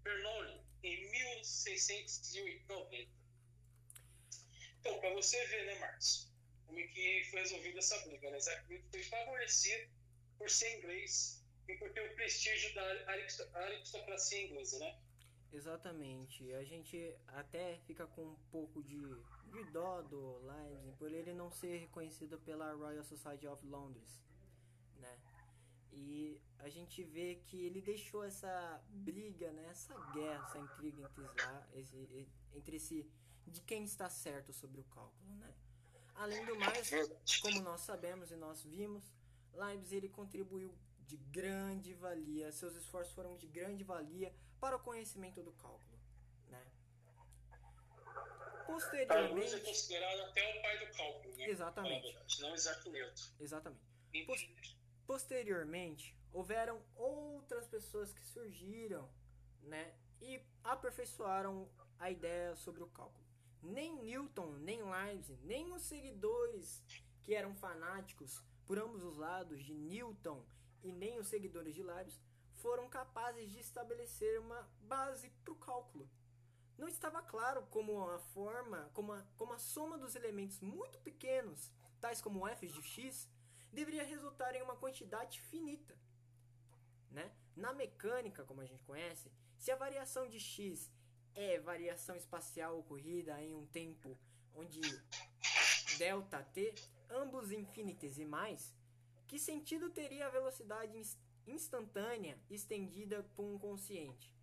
[0.02, 3.08] Bernoulli em 1690.
[4.80, 6.30] Então, para você ver, né, Marcos,
[6.66, 8.38] como é que foi resolvida essa briga, né?
[8.68, 9.90] Newton foi favorecido
[10.36, 12.84] por ser inglês e por ter o prestígio da
[13.62, 15.00] aristocracia inglesa, né?
[15.54, 16.52] Exatamente.
[16.52, 19.00] A gente até fica com um pouco de,
[19.54, 24.20] de dó do Leibniz por ele não ser reconhecido pela Royal Society of Londres,
[24.96, 25.16] né?
[25.92, 31.22] E a gente vê que ele deixou essa briga, né, essa guerra, essa intriga entre,
[31.22, 33.08] lá, esse, entre si
[33.46, 35.54] de quem está certo sobre o cálculo, né?
[36.16, 36.90] Além do mais,
[37.40, 39.12] como nós sabemos e nós vimos,
[39.52, 40.74] Leibniz ele contribuiu
[41.06, 45.93] de grande valia, seus esforços foram de grande valia para o conhecimento do cálculo?
[48.66, 51.48] Posteriormente, é considerado até o pai do cálculo, né?
[51.48, 52.40] Exatamente.
[52.40, 53.22] Não Isaac Newton.
[53.40, 54.78] Exatamente.
[55.06, 59.08] Posteriormente, houveram outras pessoas que surgiram,
[59.62, 63.24] né, e aperfeiçoaram a ideia sobre o cálculo.
[63.62, 66.82] Nem Newton, nem Leibniz, nem os seguidores
[67.22, 70.44] que eram fanáticos por ambos os lados de Newton
[70.82, 72.20] e nem os seguidores de Leibniz
[72.54, 76.08] foram capazes de estabelecer uma base para o cálculo.
[76.76, 81.72] Não estava claro como a forma, como a, como a soma dos elementos muito pequenos,
[82.00, 83.28] tais como f de x,
[83.72, 85.96] deveria resultar em uma quantidade finita.
[87.10, 87.32] Né?
[87.56, 90.90] Na mecânica, como a gente conhece, se a variação de x
[91.34, 94.18] é variação espacial ocorrida em um tempo
[94.54, 94.80] onde
[95.98, 96.74] ΔT,
[97.10, 98.74] ambos infinitesimais,
[99.26, 101.00] que sentido teria a velocidade
[101.46, 104.33] instantânea estendida por um consciente?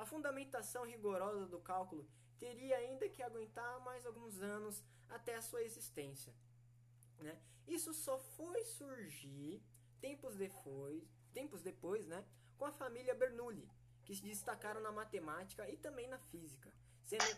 [0.00, 5.62] A fundamentação rigorosa do cálculo teria ainda que aguentar mais alguns anos até a sua
[5.62, 6.34] existência.
[7.18, 7.38] Né?
[7.68, 9.62] Isso só foi surgir
[10.00, 12.24] tempos depois, tempos depois né,
[12.56, 13.68] com a família Bernoulli,
[14.06, 16.72] que se destacaram na matemática e também na física,
[17.02, 17.36] sendo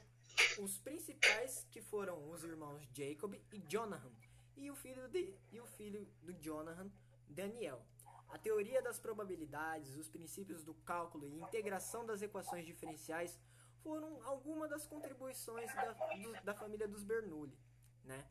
[0.60, 4.12] os principais que foram os irmãos Jacob e Jonathan,
[4.56, 6.88] e o filho, de, e o filho do Jonathan,
[7.28, 7.84] Daniel.
[8.32, 13.38] A teoria das probabilidades, os princípios do cálculo e integração das equações diferenciais
[13.82, 17.58] foram algumas das contribuições da, do, da família dos Bernoulli.
[18.04, 18.26] Né?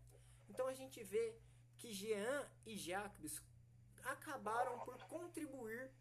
[0.50, 1.38] Então a gente vê
[1.78, 3.42] que Jean e Jacques
[4.04, 5.92] acabaram por contribuir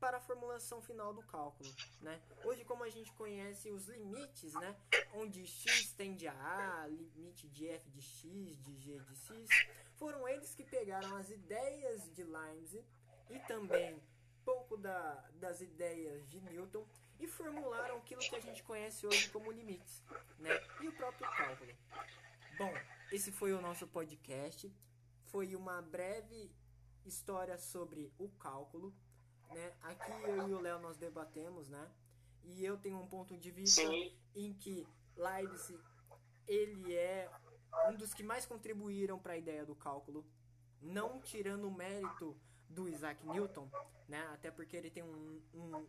[0.00, 1.70] para a formulação final do cálculo,
[2.02, 2.20] né?
[2.44, 4.76] Hoje, como a gente conhece os limites, né?
[5.14, 9.48] Onde x tende a a, limite de f de x, de g de x,
[9.96, 12.84] foram eles que pegaram as ideias de Leibniz
[13.30, 14.02] e também
[14.44, 16.86] pouco da, das ideias de Newton
[17.18, 20.02] e formularam aquilo que a gente conhece hoje como limites,
[20.38, 20.50] né?
[20.82, 21.72] E o próprio cálculo.
[22.58, 22.72] Bom,
[23.10, 24.70] esse foi o nosso podcast.
[25.22, 26.50] Foi uma breve
[27.04, 28.94] história sobre o cálculo
[29.54, 29.72] né?
[29.82, 31.88] Aqui eu e o Léo nós debatemos, né?
[32.42, 34.12] E eu tenho um ponto de vista Sim.
[34.34, 35.72] em que Leibniz
[36.46, 37.30] ele é
[37.88, 40.26] um dos que mais contribuíram para a ideia do cálculo,
[40.82, 42.36] não tirando o mérito
[42.68, 43.68] do Isaac Newton,
[44.08, 44.26] né?
[44.32, 45.86] Até porque ele tem um, um,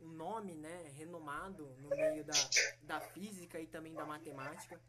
[0.00, 2.34] um nome, né, renomado no meio da,
[2.82, 4.80] da física e também da matemática,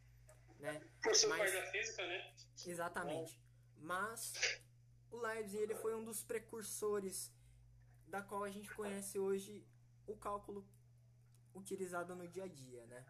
[0.59, 0.81] né?
[1.01, 2.33] Por ser Mas, da física, né?
[2.65, 3.41] Exatamente.
[3.77, 4.33] Mas
[5.11, 7.31] o Leibniz ele foi um dos precursores
[8.07, 9.65] da qual a gente conhece hoje
[10.07, 10.65] o cálculo
[11.53, 13.05] utilizado no dia a dia, né?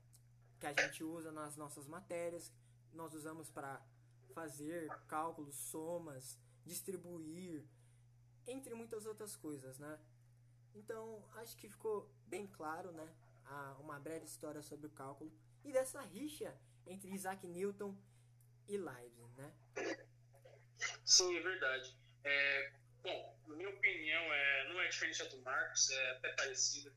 [0.60, 2.52] Que a gente usa nas nossas matérias,
[2.92, 3.82] nós usamos para
[4.34, 7.64] fazer cálculos, somas, distribuir,
[8.48, 10.00] entre muitas outras coisas, né?
[10.76, 13.08] Então, acho que ficou bem claro, né?
[13.80, 15.32] uma breve história sobre o cálculo
[15.64, 17.96] e dessa rixa entre Isaac Newton
[18.68, 19.54] e Leibniz, né?
[21.06, 21.96] Sim, é verdade.
[22.24, 22.72] É,
[23.02, 26.94] bom, minha opinião, é, não é diferente da do Marx, é até parecida.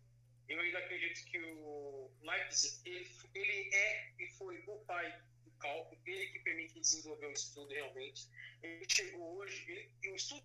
[0.49, 6.01] Eu ainda acredito que o Leibniz, ele, ele é e foi o pai do cálculo,
[6.07, 8.29] ele que permite desenvolver o estudo realmente.
[8.63, 10.45] Ele chegou hoje, ele, o estudo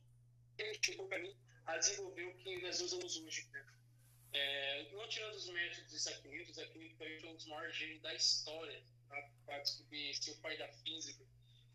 [0.82, 1.36] chegou para mim
[1.66, 3.48] a desenvolver o que nós usamos hoje.
[3.52, 3.66] Né?
[4.34, 8.02] É, não tirando os métodos de Isaac Newton, Isaac Newton foi um dos maiores gênios
[8.02, 9.32] da história tá?
[9.46, 11.26] para descobrir ser o pai da física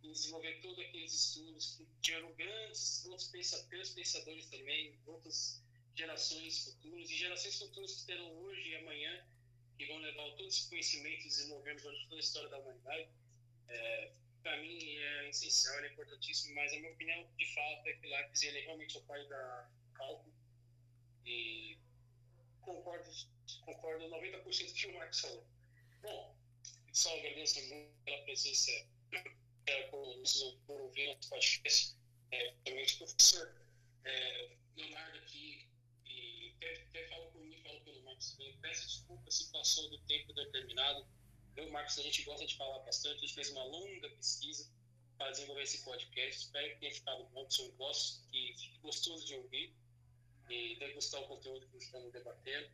[0.02, 5.62] e desenvolver todos aqueles estudos que tiveram grandes outros pensadores, pensadores também, outras
[5.94, 9.26] gerações futuras e gerações futuras que terão hoje e amanhã
[9.76, 13.08] que vão levar todo esse conhecimento e desenvolver durante toda a história da humanidade.
[13.68, 14.12] É,
[14.46, 18.42] para mim é essencial, é importantíssimo, mas a minha opinião de fato é que Leibniz
[18.44, 20.32] ele é realmente o pai da cálculo.
[21.24, 21.76] E
[22.60, 23.10] concordo,
[23.64, 25.44] concordo 90% que o Marcos falou.
[26.00, 26.36] Bom,
[26.92, 28.70] só agradeço muito pela presença,
[29.66, 30.22] é, por,
[30.64, 31.96] por ouvir nosso podcast,
[32.30, 33.52] é, também o professor
[34.04, 35.68] é, Leonardo aqui,
[36.04, 39.98] e até, até falou por mim, falou pelo Marcos também, peço desculpa se passou do
[40.06, 41.04] tempo determinado,
[41.56, 43.16] eu, Marcos, a gente gosta de falar bastante.
[43.16, 44.70] A gente fez uma longa pesquisa
[45.16, 46.44] para desenvolver esse podcast.
[46.44, 49.74] Espero que tenha ficado bom, que eu gosto, que fique gostoso de ouvir
[50.50, 52.70] e degustar o conteúdo que estamos debatendo.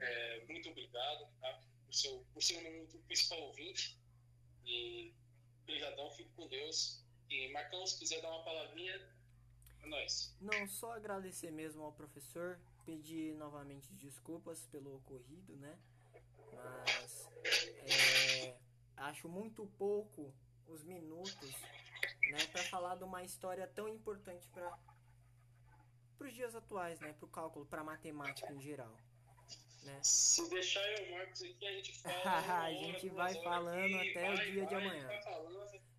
[0.00, 3.98] É, muito obrigado tá, por, seu, por ser um principal ouvinte.
[4.64, 5.14] E
[5.62, 7.04] obrigadão, fique com Deus.
[7.30, 8.94] E Marcão, se quiser dar uma palavrinha,
[9.82, 10.36] é nóis.
[10.40, 15.78] Não, só agradecer mesmo ao professor, pedir novamente desculpas pelo ocorrido, né?
[16.56, 18.56] mas é,
[18.96, 20.34] acho muito pouco
[20.66, 21.52] os minutos
[22.30, 24.78] né, para falar de uma história tão importante para
[26.20, 28.96] os dias atuais, né, para o cálculo, para a matemática em geral.
[29.84, 30.00] Né?
[30.02, 32.64] Se deixar eu, Marcos, aqui a gente fala.
[32.64, 35.08] a gente vai falando até vai, o dia vai, de amanhã.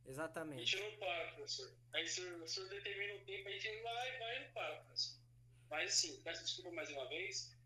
[0.05, 0.61] Exatamente.
[0.61, 1.73] A gente não para, professor.
[1.93, 4.75] Aí o senhor, o senhor determina o tempo, a gente vai, vai e não para,
[4.81, 5.17] professor.
[5.69, 7.56] Mas sim, peço desculpa mais uma vez.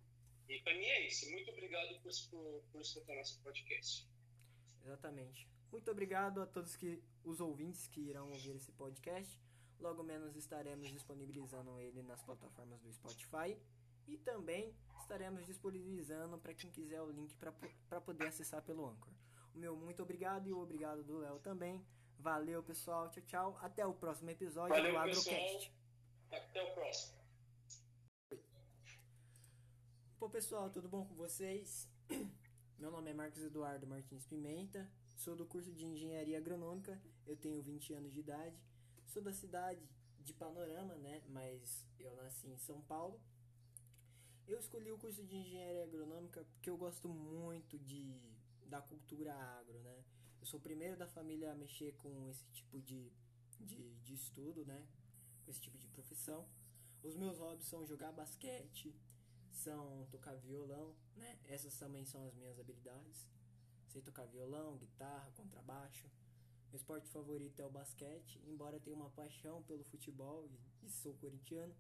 [0.52, 1.32] E para mim é isso.
[1.32, 4.06] Muito obrigado por, por, por escutar nosso podcast.
[4.84, 5.48] Exatamente.
[5.72, 9.40] Muito obrigado a todos que os ouvintes que irão ouvir esse podcast.
[9.80, 13.58] Logo menos estaremos disponibilizando ele nas plataformas do Spotify
[14.06, 17.34] e também estaremos disponibilizando para quem quiser o link
[17.88, 19.14] para poder acessar pelo Anchor.
[19.56, 21.82] O meu muito obrigado e o obrigado do Léo também.
[22.20, 23.10] Valeu, pessoal.
[23.10, 23.58] Tchau, tchau.
[23.62, 25.30] Até o próximo episódio Valeu, do AgroCast.
[25.30, 25.72] Pessoal.
[26.32, 27.21] Até o próximo.
[30.22, 31.90] Pô pessoal, tudo bom com vocês?
[32.78, 37.60] Meu nome é Marcos Eduardo Martins Pimenta, sou do curso de Engenharia Agronômica, eu tenho
[37.60, 38.56] 20 anos de idade,
[39.08, 39.84] sou da cidade
[40.20, 41.24] de Panorama, né?
[41.28, 43.20] Mas eu nasci em São Paulo.
[44.48, 48.16] Eu escolhi o curso de Engenharia Agronômica porque eu gosto muito de,
[48.68, 50.06] da cultura agro, né?
[50.40, 53.12] Eu sou o primeiro da família a mexer com esse tipo de,
[53.60, 54.88] de, de estudo, né?
[55.44, 56.48] Com esse tipo de profissão.
[57.02, 58.96] Os meus hobbies são jogar basquete,
[59.52, 61.40] são tocar violão, né?
[61.46, 63.28] Essas também são as minhas habilidades.
[63.88, 66.10] Sei tocar violão, guitarra, contrabaixo.
[66.70, 70.50] Meu esporte favorito é o basquete, embora tenha uma paixão pelo futebol
[70.82, 71.76] e, sou corintiano.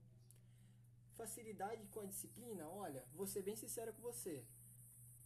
[1.15, 4.45] Facilidade com a disciplina, olha, vou ser bem sincero com você.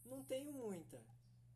[0.03, 1.03] Não tenho muita,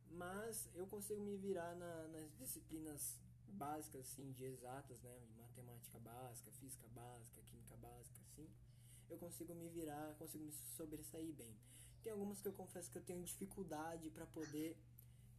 [0.10, 5.20] mas eu consigo me virar na, nas disciplinas básicas, assim, de exatas, né?
[5.38, 8.50] Matemática básica, física básica, química básica, assim
[9.10, 11.56] eu consigo me virar, consigo me sobressair bem.
[12.04, 14.78] Tem algumas que eu confesso que eu tenho dificuldade para poder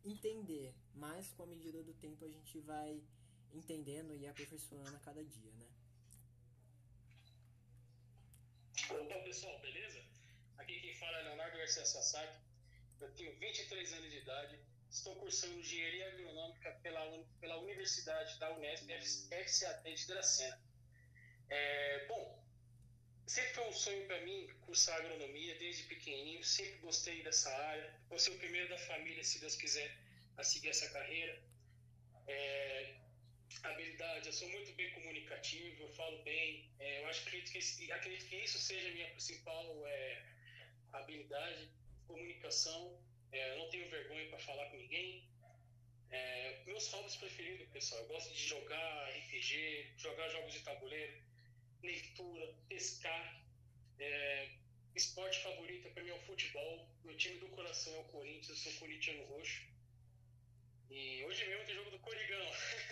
[0.05, 3.03] entender, mas com a medida do tempo a gente vai
[3.53, 5.67] entendendo e aperfeiçoando a cada dia, né?
[8.91, 10.03] Opa pessoal, beleza?
[10.59, 12.41] Aqui quem fala é Leonardo Garcia Sasaki,
[13.01, 14.61] eu tenho 23 anos de idade,
[14.91, 18.89] estou cursando Engenharia Agronômica pela, pela Universidade da Unesp
[19.31, 20.61] FCAT de Dracena.
[21.49, 22.40] É, bom,
[23.31, 27.95] Sempre foi um sonho para mim cursar agronomia desde pequenininho, sempre gostei dessa área.
[28.09, 29.89] Vou ser o primeiro da família, se Deus quiser,
[30.37, 31.41] a seguir essa carreira.
[32.27, 32.93] É,
[33.63, 36.69] habilidade, eu sou muito bem comunicativo, eu falo bem.
[36.81, 40.27] É, eu acho acredito que, acredito que isso seja a minha principal é,
[40.93, 41.71] habilidade,
[42.09, 43.01] comunicação.
[43.31, 45.25] É, não tenho vergonha para falar com ninguém.
[46.11, 51.30] É, meus hobbies preferidos, pessoal, eu gosto de jogar RPG, jogar jogos de tabuleiro
[51.83, 53.41] leitura, pescar.
[53.99, 54.49] É,
[54.95, 56.89] esporte favorito para mim é o futebol.
[57.05, 59.63] Meu time do coração é o Corinthians, eu sou corintiano roxo.
[60.91, 62.47] E hoje mesmo tem jogo do Corigão.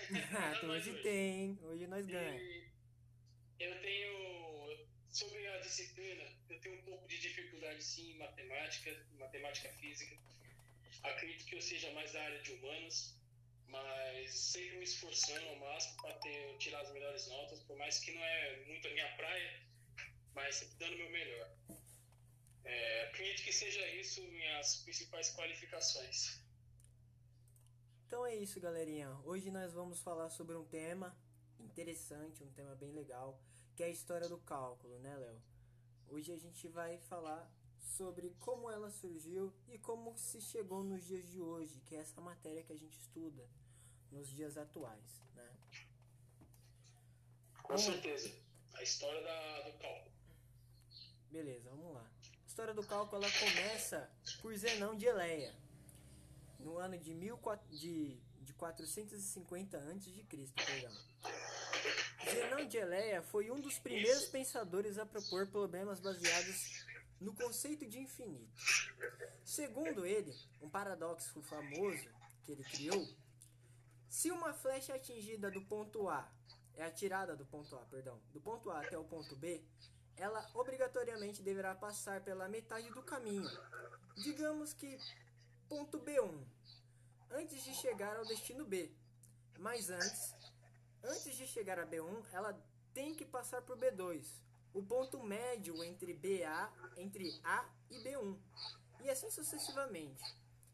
[0.56, 2.68] então hoje, hoje tem, hoje nós ganhamos.
[3.58, 9.68] Eu tenho, sobre a disciplina, eu tenho um pouco de dificuldade sim em matemática, matemática
[9.80, 10.16] física.
[11.02, 13.17] Acredito que eu seja mais da área de humanas,
[13.68, 16.18] mas sempre me esforçando ao máximo para
[16.58, 19.62] tirar as melhores notas, por mais que não é muito a minha praia,
[20.34, 21.50] mas sempre dando o meu melhor.
[22.64, 26.40] É, acredito que seja isso minhas principais qualificações.
[28.06, 29.10] Então é isso, galerinha.
[29.24, 31.16] Hoje nós vamos falar sobre um tema
[31.58, 33.40] interessante, um tema bem legal,
[33.76, 35.42] que é a história do cálculo, né, Léo?
[36.08, 37.50] Hoje a gente vai falar
[37.80, 42.20] sobre como ela surgiu e como se chegou nos dias de hoje, que é essa
[42.20, 43.48] matéria que a gente estuda
[44.10, 45.50] nos dias atuais, né?
[47.62, 48.32] Com certeza.
[48.74, 50.12] A história da, do cálculo.
[51.30, 52.10] Beleza, vamos lá.
[52.44, 54.10] A história do cálculo ela começa
[54.40, 55.54] por Zenão de Eleia
[56.58, 57.38] no ano de, mil,
[57.70, 60.24] de, de 450 a.C.,
[60.54, 60.92] perdão.
[62.30, 66.86] Zenão de Eleia foi um dos primeiros pensadores a propor problemas baseados
[67.20, 68.52] no conceito de infinito.
[69.44, 72.08] Segundo ele, um paradoxo famoso
[72.44, 73.06] que ele criou,
[74.08, 76.30] se uma flecha atingida do ponto A
[76.74, 79.62] é atirada do ponto A, perdão, do ponto A até o ponto B,
[80.16, 83.48] ela obrigatoriamente deverá passar pela metade do caminho.
[84.16, 84.98] Digamos que
[85.68, 86.44] ponto B1,
[87.30, 88.92] antes de chegar ao destino B.
[89.58, 90.34] Mas antes,
[91.02, 92.58] antes de chegar a B1, ela
[92.94, 94.26] tem que passar por B2,
[94.72, 98.38] o ponto médio entre BA, entre A e B1,
[99.00, 100.22] e assim sucessivamente,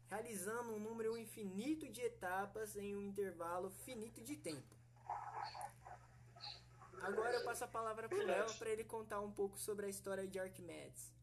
[0.09, 4.75] realizando um número infinito de etapas em um intervalo finito de tempo.
[7.01, 9.89] Agora eu passo a palavra para o Léo para ele contar um pouco sobre a
[9.89, 11.13] história de Arquimedes.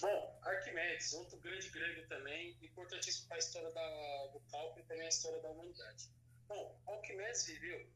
[0.00, 5.06] Bom, Arquimedes, outro grande grego também, importantíssimo para a história da, do cálculo e também
[5.06, 6.08] a história da humanidade.
[6.46, 7.86] Bom, Arquimedes viveu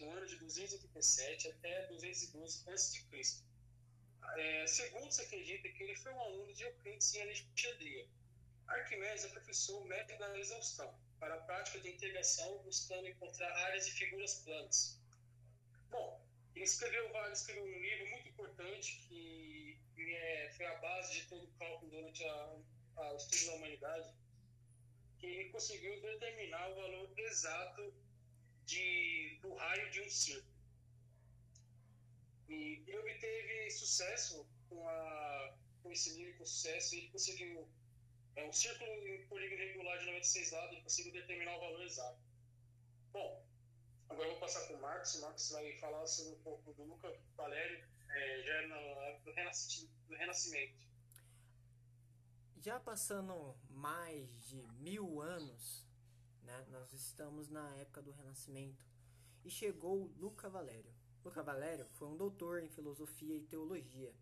[0.00, 3.42] no ano de 287 até 212 a.C.
[4.36, 8.06] É, segundo se acredita que ele foi um aluno de Euclides em Alexandria.
[8.66, 13.92] Arquimedes aperfeiçoou o método da exaustão para a prática de integração, buscando encontrar áreas e
[13.92, 14.98] figuras planas.
[15.90, 16.24] Bom,
[16.54, 21.44] ele escreveu, ele escreveu um livro muito importante que é, foi a base de todo
[21.44, 24.14] o cálculo durante o estudo da humanidade,
[25.18, 27.94] que ele conseguiu determinar o valor exato
[28.64, 30.52] de, do raio de um círculo.
[32.48, 37.68] E ele obteve sucesso com, a, com esse livro, com sucesso, ele conseguiu
[38.34, 42.18] é um círculo em polígono regular de 96 lados, ele conseguiu determinar o valor exato.
[43.12, 43.44] Bom,
[44.12, 45.14] Agora eu vou passar para o Marcos.
[45.14, 48.76] O Marcos vai falar sobre um pouco do Luca Valério, é, já na
[49.06, 49.32] época
[50.06, 50.86] do Renascimento.
[52.58, 55.88] Já passando mais de mil anos,
[56.42, 58.84] né, nós estamos na época do Renascimento
[59.44, 60.92] e chegou Luca Valério.
[61.24, 64.12] Luca Valério foi um doutor em filosofia e teologia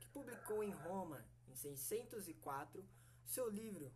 [0.00, 2.84] que publicou em Roma, em 604,
[3.24, 3.92] seu livro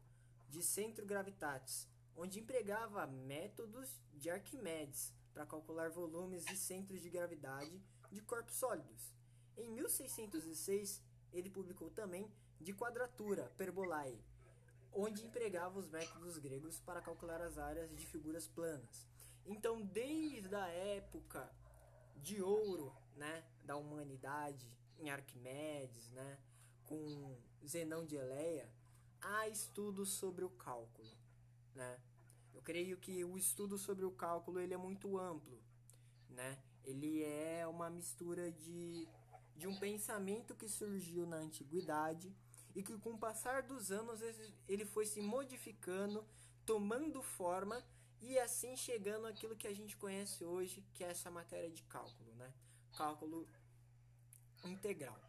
[0.49, 7.81] De Centro Gravitatis, onde empregava métodos de Arquimedes para calcular volumes e centros de gravidade
[8.11, 9.13] de corpos sólidos.
[9.57, 11.03] Em 1606,
[11.33, 14.21] ele publicou também De Quadratura Perbolae,
[15.01, 19.07] onde empregava os métodos gregos para calcular as áreas de figuras planas.
[19.47, 21.49] Então, desde a época
[22.16, 24.66] de ouro, né, da humanidade,
[24.99, 26.39] em Arquimedes, né,
[26.85, 28.69] com Zenão de Eleia,
[29.20, 31.16] há estudos sobre o cálculo,
[31.77, 32.01] né?
[32.53, 35.62] Eu creio que o estudo sobre o cálculo ele é muito amplo,
[36.29, 36.59] né?
[36.85, 39.07] Ele é uma mistura de,
[39.57, 42.35] de um pensamento que surgiu na antiguidade
[42.79, 44.21] e que com o passar dos anos
[44.69, 46.25] ele foi se modificando,
[46.65, 47.85] tomando forma
[48.21, 52.33] e assim chegando àquilo que a gente conhece hoje, que é essa matéria de cálculo,
[52.37, 52.55] né?
[52.97, 53.49] Cálculo
[54.65, 55.21] integral.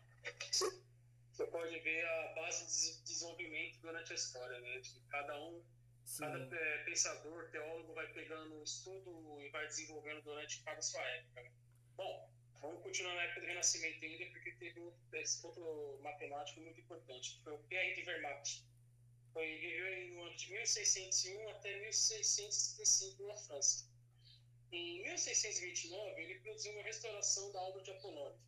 [0.52, 4.82] Você pode ver a base de desenvolvimento durante a história, né?
[5.10, 5.64] Cada um
[6.06, 6.24] Sim.
[6.24, 11.42] Cada é, pensador, teólogo vai pegando um estudo e vai desenvolvendo durante cada sua época.
[11.42, 11.52] Né?
[11.96, 17.36] Bom, vamos continuar na época do Renascimento ainda, porque teve esse outro matemático muito importante,
[17.36, 18.64] que foi o Pierre de Fermat.
[19.34, 23.88] Foi, viveu no ano de 1601 até 1665 na França.
[24.72, 28.40] Em 1629, ele produziu uma restauração da obra de Apolônio,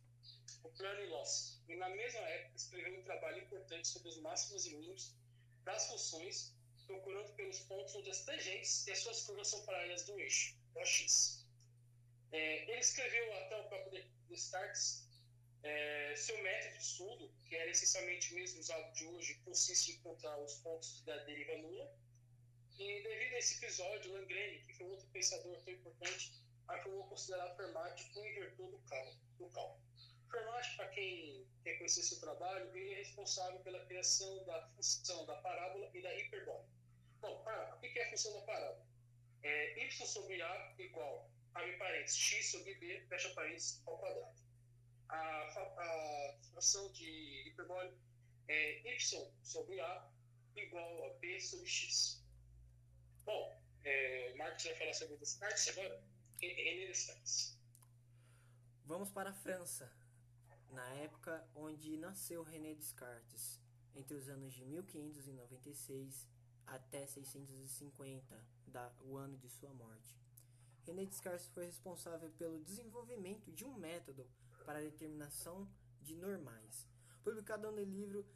[0.62, 4.76] o Plano Loss, e na mesma época escreveu um trabalho importante sobre os máximos e
[4.76, 5.16] mínimos
[5.64, 6.54] das funções
[6.86, 10.84] procurando pelos pontos onde as tangentes e as suas curvas são paralelas do eixo, o
[10.84, 11.41] X.
[12.32, 15.06] É, ele escreveu até o próprio Descartes
[15.62, 19.94] é, seu método de estudo, que era essencialmente o mesmo usado de hoje, consiste em
[19.96, 21.94] encontrar os pontos da deriva nula.
[22.78, 26.32] E devido a esse episódio, Langrene, que foi outro pensador tão importante,
[26.66, 28.78] afirmou considerar Fermat o inventor do
[29.50, 29.80] cálculo.
[30.30, 35.36] Fermat, para quem quer conhecer seu trabalho, ele é responsável pela criação da função da
[35.36, 36.72] parábola e da hiperbólica.
[37.20, 38.86] Bom, ah, o que é a função da parábola?
[39.44, 44.40] É y sobre a igual, abre parênteses, x sobre b, fecha parênteses, ao quadrado.
[45.08, 47.96] A, a fração de hiperbólica
[48.48, 50.10] é y sobre a
[50.56, 52.22] igual a b sobre x.
[53.24, 56.02] Bom, é, Marcos vai falar sobre Descartes agora.
[56.40, 57.58] René Descartes.
[58.84, 59.92] Vamos para a França
[60.72, 63.60] na época onde nasceu René Descartes,
[63.94, 66.26] entre os anos de 1596
[66.66, 70.21] até 650, da, o ano de sua morte.
[70.84, 74.26] René Descartes foi responsável pelo desenvolvimento de um método
[74.66, 75.68] para a determinação
[76.00, 76.88] de normais,
[77.22, 78.26] publicado no livro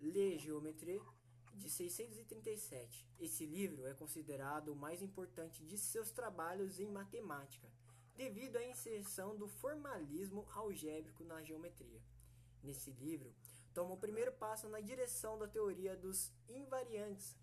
[0.00, 1.00] Le Géométrie
[1.54, 3.06] de 637.
[3.18, 7.70] Esse livro é considerado o mais importante de seus trabalhos em matemática
[8.16, 12.02] devido à inserção do formalismo algébrico na geometria.
[12.62, 13.34] Nesse livro,
[13.74, 17.36] toma o primeiro passo na direção da teoria dos invariantes,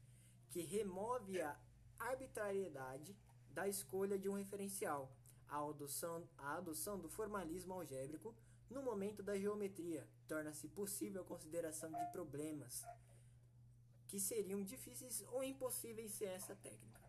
[0.50, 1.60] que remove a
[2.00, 3.16] arbitrariedade
[3.58, 5.12] da escolha de um referencial,
[5.50, 8.36] a adoção, a adoção do formalismo algébrico
[8.70, 12.86] no momento da geometria torna-se possível a consideração de problemas
[14.08, 17.02] que seriam difíceis ou impossíveis sem essa técnica.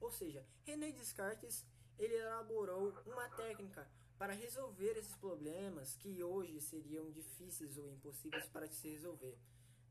[0.00, 1.66] Ou seja, René Descartes
[1.98, 3.86] ele elaborou uma técnica
[4.16, 9.38] para resolver esses problemas que hoje seriam difíceis ou impossíveis para se resolver,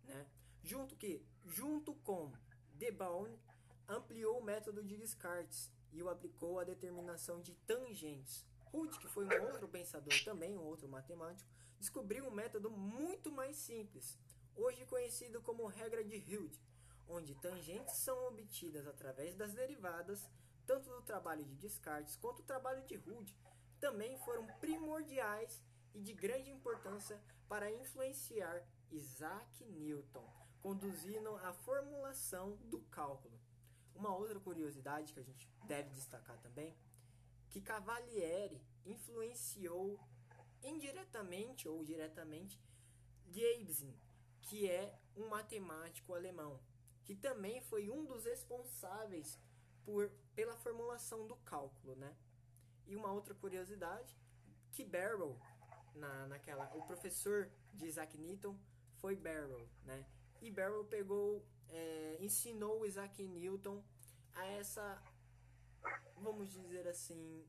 [0.05, 0.26] né?
[0.63, 2.34] Junto que, junto com
[2.73, 2.91] De
[3.88, 8.45] ampliou o método de Descartes e o aplicou à determinação de tangentes.
[8.74, 11.49] Hood, que foi um outro pensador também, um outro matemático,
[11.80, 14.18] descobriu um método muito mais simples,
[14.56, 16.60] hoje conhecido como regra de Hood,
[17.07, 20.28] onde tangentes são obtidas através das derivadas
[20.66, 23.36] tanto do trabalho de Descartes quanto do trabalho de Hood,
[23.80, 25.62] também foram primordiais
[25.94, 30.28] e de grande importância para influenciar Isaac Newton,
[30.62, 33.35] conduzindo à formulação do cálculo.
[33.95, 36.76] Uma outra curiosidade que a gente deve destacar também,
[37.49, 39.99] que Cavalieri influenciou
[40.61, 42.61] indiretamente ou diretamente
[43.27, 43.84] Leibniz,
[44.41, 46.59] que é um matemático alemão,
[47.03, 49.39] que também foi um dos responsáveis
[49.84, 52.15] por, pela formulação do cálculo, né?
[52.88, 54.15] E uma outra curiosidade,
[54.72, 55.39] que Barrow,
[55.93, 58.57] na, naquela, o professor de Isaac Newton
[58.97, 60.05] foi Barrow, né?
[60.45, 63.84] E Barrow pegou, é, ensinou Isaac Newton
[64.35, 65.01] a essa,
[66.17, 67.43] vamos dizer assim,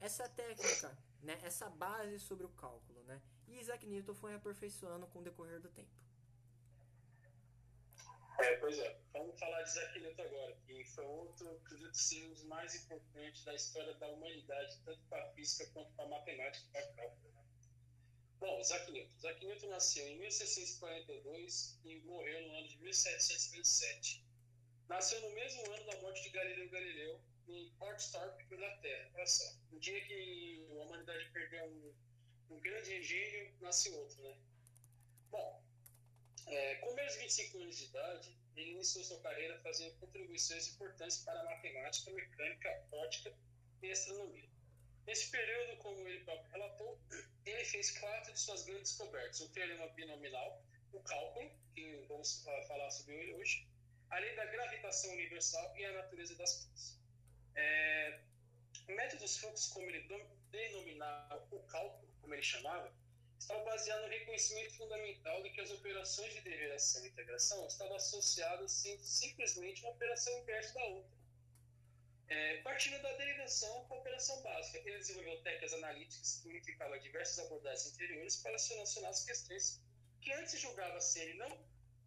[0.00, 1.38] essa técnica, né?
[1.44, 3.22] Essa base sobre o cálculo, né?
[3.46, 5.94] E Isaac Newton foi aperfeiçoando com o decorrer do tempo.
[8.40, 8.98] É, pois é.
[9.12, 14.08] Vamos falar de Isaac Newton agora, que foi outro, dos mais importantes da história da
[14.08, 17.39] humanidade, tanto para a física quanto para a matemática e para a cálculo.
[18.40, 19.14] Bom, Isaac Newton.
[19.18, 24.24] Isaac Newton nasceu em 1642 e morreu no ano de 1727.
[24.88, 29.10] Nasceu no mesmo ano da morte de Galileu Galileu, em Portstorp, Inglaterra.
[29.14, 31.94] Olha só, no dia que a humanidade perdeu um,
[32.54, 34.34] um grande engenho, nasce outro, né?
[35.30, 35.62] Bom,
[36.46, 41.18] é, com menos de 25 anos de idade, ele iniciou sua carreira fazendo contribuições importantes
[41.18, 43.34] para a matemática, mecânica, ótica
[43.82, 44.48] e astronomia.
[45.06, 46.98] Nesse período, como ele próprio relatou,
[47.50, 50.62] ele fez quatro de suas grandes descobertas: o teorema binominal,
[50.92, 53.66] o cálculo, que vamos falar sobre ele hoje,
[54.10, 56.98] a lei da gravitação universal e a natureza das coisas.
[57.54, 58.20] É,
[58.88, 60.06] o método dos fluxos, como ele
[60.50, 62.92] denominava o cálculo, como ele chamava,
[63.38, 68.70] estava baseado no reconhecimento fundamental de que as operações de derivação e integração estavam associadas
[68.72, 71.19] sim, simplesmente uma operação inversa da outra.
[72.30, 77.44] É, partindo da derivação com a operação básica, ele desenvolveu técnicas analíticas que unificavam diversas
[77.44, 79.82] abordagens anteriores para solucionar as questões
[80.20, 81.58] que antes julgava serem não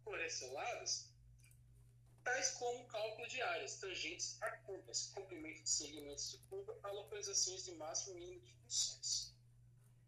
[0.02, 1.12] correlacionadas,
[2.24, 7.66] tais como cálculo de áreas, tangentes a curvas, comprimento de segmentos de curva a localizações
[7.66, 9.34] de máximo e mínimo de funções.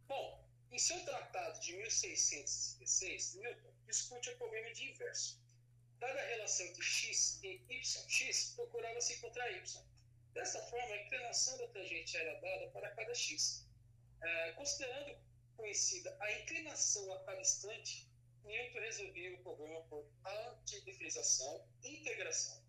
[0.07, 5.39] Bom, em seu tratado de 1616, Newton discute o problema de inverso.
[5.99, 9.86] Dada a relação entre x e y, x procurava-se encontrar y.
[10.37, 13.67] Dessa forma, a inclinação da tangente era dada para cada x.
[14.21, 15.19] É, considerando
[15.57, 18.07] conhecida a inclinação a cada instante,
[18.45, 22.63] Newton resolveu o problema por antidiferização e integração.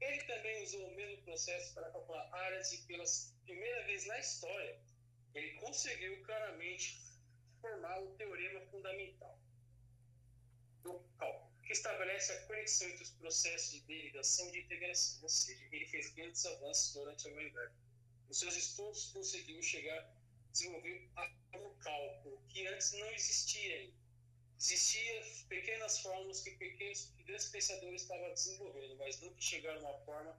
[0.00, 3.04] Ele também usou o mesmo processo para calcular áreas e pela
[3.44, 4.80] primeira vez na história,
[5.34, 7.02] ele conseguiu claramente
[7.60, 9.40] formar o teorema fundamental
[10.84, 15.28] do cálculo, que estabelece a conexão entre os processos de derivação e de integração, ou
[15.28, 17.74] seja, ele fez grandes avanços durante a humanidade.
[18.28, 20.12] Nos seus estudos, conseguiu chegar
[20.52, 21.08] desenvolver
[21.54, 24.02] o cálculo, que antes não existia ainda.
[24.58, 30.04] Existiam pequenas fórmulas que pequenos que grandes pensadores estavam desenvolvendo, mas nunca chegaram a uma
[30.04, 30.38] forma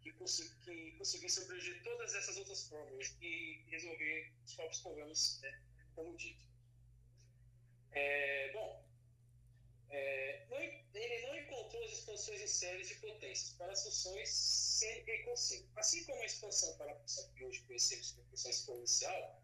[0.00, 5.62] que, que conseguisse abranger todas essas outras fórmulas e resolver os próprios problemas, né,
[5.94, 6.42] como dito.
[7.92, 8.89] É, bom,
[9.90, 15.04] é, não, ele não encontrou as expansões em séries de potências para as funções sem
[15.08, 15.68] e consigo.
[15.76, 19.42] Assim como a expansão para a função que hoje conhecemos como função exponencial,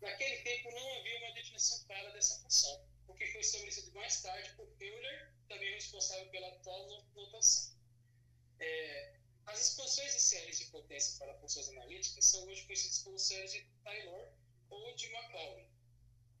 [0.00, 4.50] naquele tempo não havia uma definição clara dessa função, o que foi estabelecido mais tarde
[4.56, 7.74] por Euler, também responsável pela atual notação.
[8.58, 9.16] É,
[9.46, 13.66] as expansões de séries de potência para funções analíticas são hoje conhecidas como séries de
[13.82, 14.28] Taylor
[14.68, 15.79] ou de Maclaurin.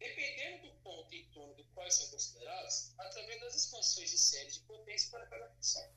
[0.00, 4.60] Dependendo do ponto em torno do qual são consideradas, através das expansões de séries de
[4.62, 5.88] potência para cada função.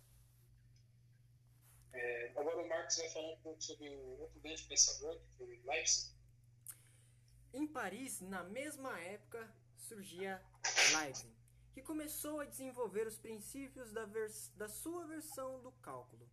[1.93, 6.15] É, agora o Marx vai falar um pouco sobre outro grande pensador, que foi Leibniz.
[7.53, 10.39] Em Paris, na mesma época, surgia
[10.91, 11.25] Leibniz,
[11.73, 14.05] que começou a desenvolver os princípios da,
[14.55, 16.29] da sua versão do cálculo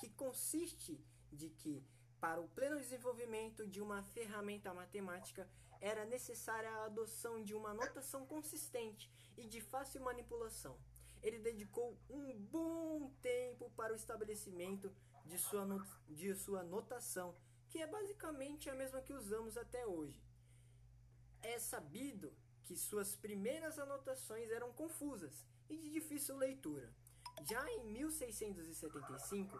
[0.00, 1.00] que consiste
[1.32, 1.84] de que,
[2.20, 5.48] para o pleno desenvolvimento de uma ferramenta matemática,
[5.80, 10.78] era necessária a adoção de uma notação consistente e de fácil manipulação.
[11.22, 14.92] Ele dedicou um bom tempo para o estabelecimento
[15.24, 15.66] de sua,
[16.08, 17.34] de sua notação,
[17.68, 20.22] que é basicamente a mesma que usamos até hoje.
[21.42, 22.32] É sabido
[22.64, 26.92] que suas primeiras anotações eram confusas e de difícil leitura.
[27.48, 29.58] Já em 1675,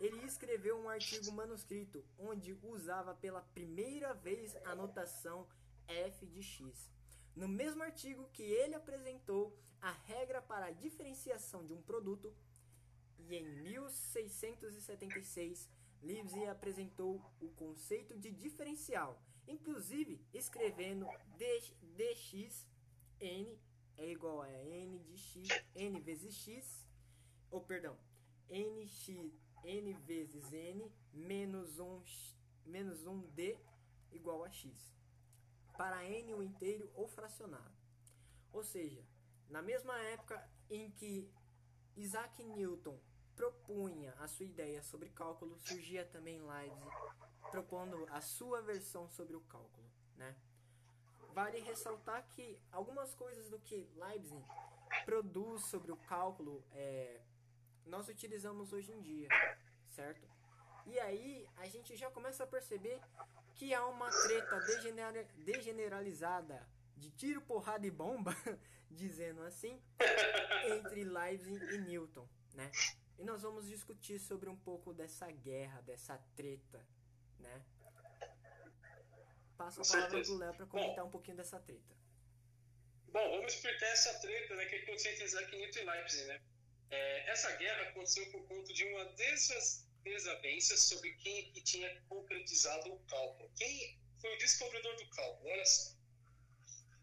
[0.00, 5.46] ele escreveu um artigo manuscrito onde usava pela primeira vez a notação
[5.86, 6.90] f de x.
[7.34, 12.34] No mesmo artigo que ele apresentou a regra para a diferenciação de um produto,
[13.18, 15.68] e em 1676,
[16.02, 21.06] Leibniz apresentou o conceito de diferencial, inclusive escrevendo
[21.36, 22.66] dx
[23.20, 23.58] n
[23.96, 26.86] é igual a n de x, n vezes x
[27.50, 27.98] ou perdão,
[28.48, 29.32] nx,
[29.64, 32.02] n vezes n menos 1,
[32.66, 33.58] menos 1d
[34.12, 34.94] igual a x,
[35.76, 37.76] para n o inteiro ou fracionado.
[38.52, 39.04] Ou seja,
[39.48, 41.30] na mesma época em que
[41.96, 42.98] Isaac Newton
[43.34, 46.94] propunha a sua ideia sobre cálculo, surgia também Leibniz
[47.50, 50.36] propondo a sua versão sobre o cálculo, né?
[51.32, 54.44] Vale ressaltar que algumas coisas do que Leibniz
[55.04, 57.20] produz sobre o cálculo é,
[57.88, 59.28] nós utilizamos hoje em dia,
[59.88, 60.28] certo?
[60.86, 63.00] E aí a gente já começa a perceber
[63.54, 66.66] que há uma treta degenera degeneralizada
[66.96, 68.34] de tiro, porrada e bomba,
[68.90, 69.80] dizendo assim,
[70.64, 72.70] entre Leibniz e Newton, né?
[73.18, 76.84] E nós vamos discutir sobre um pouco dessa guerra, dessa treta,
[77.38, 77.64] né?
[79.56, 81.96] Passo a palavra pro Léo para comentar bom, um pouquinho dessa treta.
[83.08, 86.40] Bom, vamos explicar essa treta, né, que é conscientizar que Newton e Leibniz, né?
[86.90, 92.02] É, essa guerra aconteceu por conta de uma dessas desavenças sobre quem é que tinha
[92.08, 93.50] concretizado o cálculo.
[93.56, 95.50] Quem foi o descobridor do cálculo?
[95.50, 95.98] Olha só.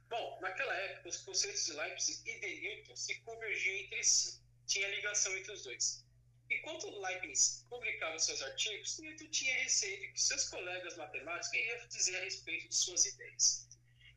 [0.09, 4.41] Bom, naquela época, os conceitos de Leibniz e de Newton se convergiam entre si.
[4.67, 6.05] Tinha ligação entre os dois.
[6.49, 12.17] Enquanto Leibniz publicava seus artigos, Newton tinha receio de que seus colegas matemáticos iriam dizer
[12.17, 13.67] a respeito de suas ideias.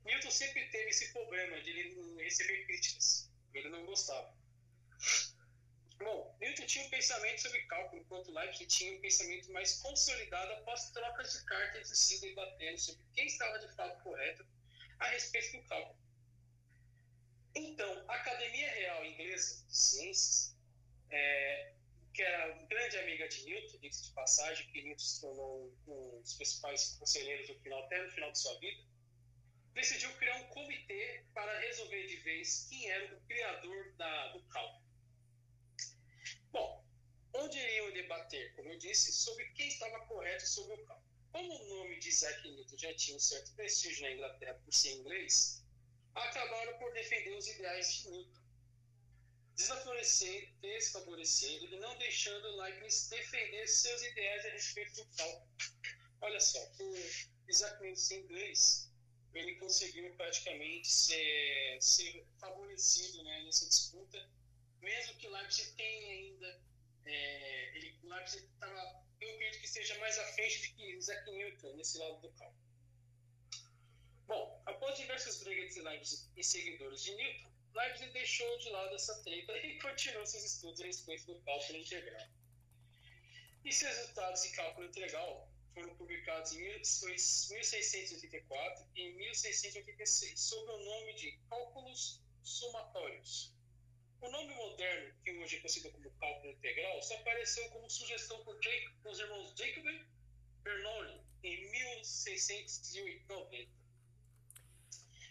[0.05, 3.31] Newton sempre teve esse problema de ele receber críticas.
[3.55, 4.37] Ele não gostava.
[6.41, 11.33] Newton tinha um pensamento sobre cálculo, enquanto Leibniz tinha um pensamento mais consolidado após trocas
[11.33, 14.47] de cartas de si debatendo sobre quem estava de fato correto
[15.01, 15.99] a respeito do cálculo.
[17.55, 20.57] Então, a Academia Real Inglesa de Ciências,
[21.11, 21.73] é,
[22.15, 26.35] que era grande amiga de Newton, disse de passagem, que Newton se tornou um dos
[26.35, 28.81] principais conselheiros no final, até no final de sua vida,
[29.75, 34.88] decidiu criar um comitê para resolver de vez quem era o criador da, do cálculo.
[37.35, 41.09] Onde iriam debater, como eu disse, sobre quem estava correto sobre o cálculo.
[41.31, 44.93] Como o nome de Isaac Newton já tinha um certo prestígio na Inglaterra por ser
[44.93, 45.63] inglês,
[46.15, 48.43] acabaram por defender os ideais de Newton,
[50.63, 55.51] desfavorecendo e não deixando Leibniz defender seus ideais a respeito do cálculo.
[56.23, 56.99] Olha só, por
[57.47, 58.91] Isaac Newton ser inglês,
[59.35, 64.29] ele conseguiu praticamente ser, ser favorecido né, nessa disputa
[64.81, 66.61] mesmo que Leipzig tenha ainda
[67.09, 71.77] é, ele, Leibniz estava, eu acredito que seja mais à frente de que Isaac Newton
[71.77, 72.69] nesse lado do cálculo.
[74.27, 79.23] Bom, após diversas brigas de Leibniz e seguidores de Newton, Leibniz deixou de lado essa
[79.23, 82.29] treta e continuou seus estudos a respeito do cálculo integral.
[83.65, 91.15] E seus resultados de cálculo integral foram publicados em 1684 e 1686, sob o nome
[91.15, 93.58] de Cálculos Somatórios.
[94.21, 98.59] O nome moderno, que hoje é conhecido como cálculo integral, só apareceu como sugestão por
[98.61, 99.85] Jake, os irmãos Jacob
[100.63, 103.69] Bernoulli em 1690.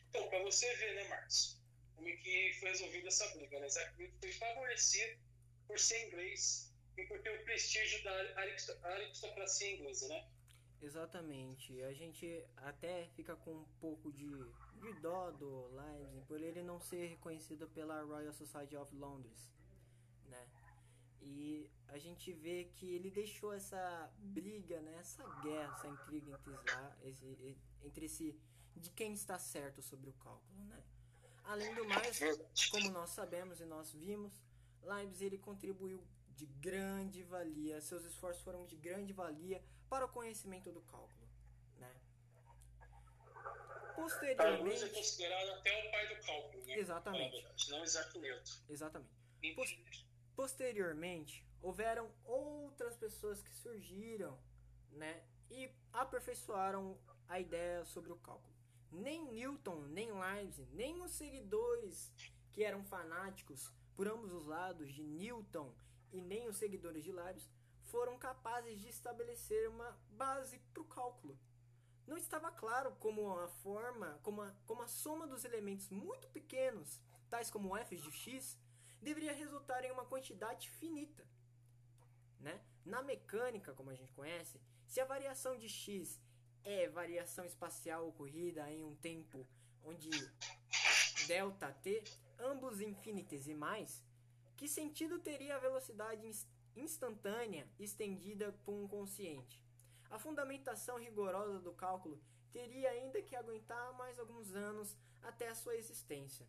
[0.09, 1.61] Então, para você ver, né, Marcos,
[1.95, 3.67] como é que foi resolvida essa briga, né?
[3.67, 5.19] Isaac foi favorecido
[5.67, 8.13] por ser inglês e por ter o prestígio da
[8.83, 10.29] aristocracia inglesa, né?
[10.81, 11.81] Exatamente.
[11.83, 14.29] A gente até fica com um pouco de,
[14.77, 19.51] de dó do Leibniz por ele não ser reconhecido pela Royal Society of Londres,
[20.25, 20.47] né?
[21.21, 24.97] E a gente vê que ele deixou essa briga, né?
[24.99, 26.39] Essa guerra, essa intriga
[27.03, 28.39] entre, esse, entre esse
[28.75, 30.83] de quem está certo sobre o cálculo, né?
[31.43, 32.19] Além do mais,
[32.69, 34.33] como nós sabemos e nós vimos,
[34.83, 36.05] Leibniz ele contribuiu
[36.35, 41.26] de grande valia, seus esforços foram de grande valia para o conhecimento do cálculo?
[43.97, 46.77] Posteriormente, é considerado até o pai do cálculo, né?
[46.77, 47.69] Exatamente.
[47.71, 48.51] Não Isaac Newton.
[48.69, 50.07] Exatamente.
[50.35, 54.39] Posteriormente, houveram outras pessoas que surgiram,
[54.91, 56.95] né, e aperfeiçoaram
[57.27, 58.55] a ideia sobre o cálculo.
[58.91, 62.13] Nem Newton, nem Leibniz, nem os seguidores
[62.53, 65.73] que eram fanáticos por ambos os lados de Newton
[66.13, 67.49] e nem os seguidores de Leibniz
[67.81, 71.37] foram capazes de estabelecer uma base para o cálculo.
[72.07, 77.01] Não estava claro como a forma, como a, como a soma dos elementos muito pequenos,
[77.29, 78.57] tais como f de x,
[79.01, 81.27] deveria resultar em uma quantidade finita.
[82.39, 82.63] Né?
[82.85, 86.17] Na mecânica, como a gente conhece, se a variação de x
[86.63, 89.45] é variação espacial ocorrida em um tempo
[89.83, 90.09] onde
[91.27, 92.03] delta t,
[92.39, 94.01] ambos infinitesimais,
[94.55, 96.29] que sentido teria a velocidade
[96.73, 99.66] instantânea estendida por um consciente?
[100.09, 102.21] A fundamentação rigorosa do cálculo
[102.51, 106.47] teria ainda que aguentar mais alguns anos até a sua existência.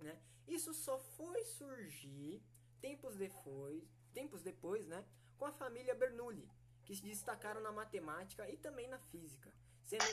[0.00, 0.18] Né?
[0.46, 2.42] Isso só foi surgir
[2.80, 3.82] tempos depois,
[4.12, 5.04] tempos depois né,
[5.38, 6.48] com a família Bernoulli,
[6.84, 9.52] que se destacaram na matemática e também na física,
[9.82, 10.04] sendo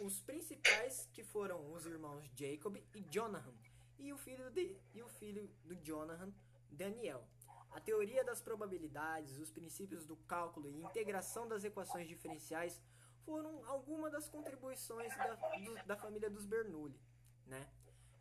[0.00, 3.54] os principais que foram os irmãos Jacob e Jonathan,
[3.98, 6.32] e o filho, de, e o filho do Jonathan,
[6.70, 7.26] Daniel.
[7.70, 12.80] A teoria das probabilidades, os princípios do cálculo e integração das equações diferenciais
[13.24, 16.98] foram algumas das contribuições da, do, da família dos Bernoulli.
[17.46, 17.68] Né?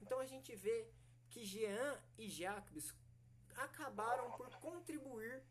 [0.01, 0.87] Então a gente vê
[1.29, 2.93] que Jean e Jacques
[3.55, 5.43] acabaram por contribuir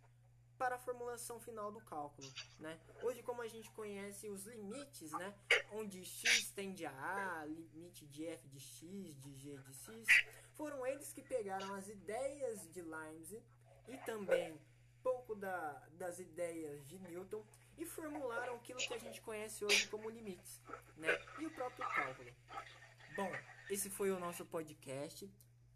[0.58, 2.28] para a formulação final do cálculo,
[2.58, 2.80] né?
[3.02, 5.34] Hoje, como a gente conhece os limites, né?
[5.72, 10.06] Onde x tende a a, limite de f de x, de g de x,
[10.54, 13.42] foram eles que pegaram as ideias de Leibniz
[13.88, 14.58] e também
[15.02, 17.44] pouco da, das ideias de Newton
[17.78, 20.60] e formularam aquilo que a gente conhece hoje como limites,
[20.96, 21.08] né?
[21.38, 22.30] E o próprio cálculo.
[23.14, 23.30] Bom,
[23.70, 25.30] esse foi o nosso podcast.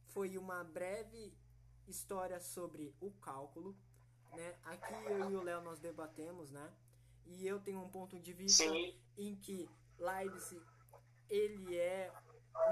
[0.06, 1.32] Foi uma breve
[1.86, 3.76] história sobre o cálculo
[4.36, 4.54] né?
[4.64, 6.72] Aqui eu e o Léo nós debatemos, né?
[7.26, 8.94] E eu tenho um ponto de vista Sim.
[9.16, 9.68] em que
[9.98, 10.56] Leibniz
[11.28, 12.12] ele é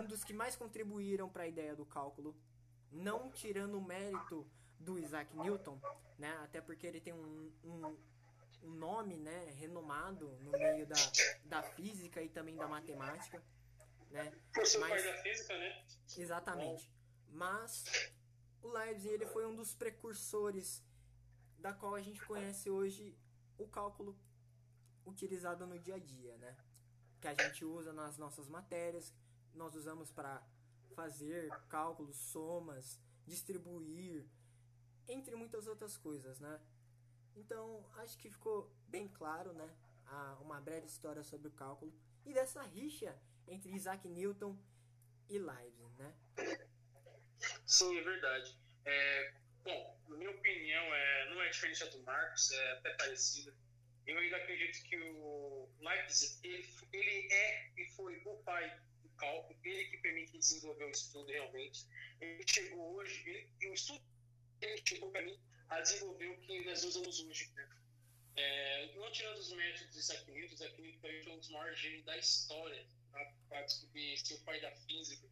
[0.01, 2.37] um dos que mais contribuíram para a ideia do cálculo,
[2.91, 4.47] não tirando o mérito
[4.79, 5.81] do Isaac Newton,
[6.19, 6.37] né?
[6.43, 7.97] Até porque ele tem um, um,
[8.63, 10.97] um nome, né, renomado no meio da,
[11.45, 13.43] da física e também da matemática,
[14.11, 14.33] né?
[14.53, 15.85] Por ser Mas, da física, né?
[16.17, 16.93] Exatamente.
[17.31, 17.85] Mas
[18.63, 20.83] o Leibniz ele foi um dos precursores
[21.59, 23.17] da qual a gente conhece hoje
[23.59, 24.19] o cálculo
[25.05, 26.57] utilizado no dia a dia, né?
[27.21, 29.13] Que a gente usa nas nossas matérias,
[29.55, 30.43] nós usamos para
[30.95, 34.27] fazer cálculos, somas, distribuir,
[35.09, 36.61] entre muitas outras coisas, né?
[37.37, 39.69] Então, acho que ficou bem claro, né?
[40.41, 41.93] uma breve história sobre o cálculo
[42.25, 43.15] e dessa rixa
[43.47, 44.57] entre Isaac Newton
[45.29, 46.17] e Leibniz, né?
[47.67, 48.59] Sim, é verdade.
[48.87, 49.35] É,
[49.69, 53.55] Bom, minha opinião, é, não é diferente do Marcos, é até parecida.
[54.07, 59.59] Eu ainda acredito que o Leibniz, ele, ele é e foi o pai do cálculo,
[59.63, 61.87] ele que permite desenvolver o estudo realmente.
[62.19, 64.01] Ele chegou hoje, ele, o estudo
[64.61, 67.51] ele chegou para mim a desenvolver o que nós usamos hoje.
[67.55, 67.69] Né?
[68.37, 72.05] É, não tirando os métodos de Isaac Newton, Isaac Newton foi um dos maiores gênios
[72.05, 72.87] da história
[73.49, 75.27] para descobrir ser o pai da física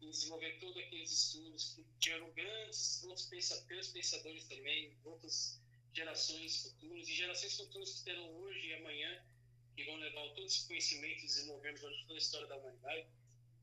[0.00, 5.60] e desenvolver todos aqueles estudos que tiveram grandes outros pensadores, pensadores também, outras
[5.92, 9.22] gerações futuras, e gerações futuras que terão hoje e amanhã,
[9.74, 13.06] que vão levar todo esse conhecimento e desenvolvendo durante toda a história da humanidade.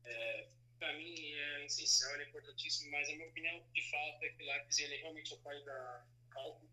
[0.04, 0.48] É,
[0.78, 4.78] para mim é essencial, é importantíssimo, mas a minha opinião de fato é que Lápis
[4.78, 6.70] ele é realmente o pai da cálculo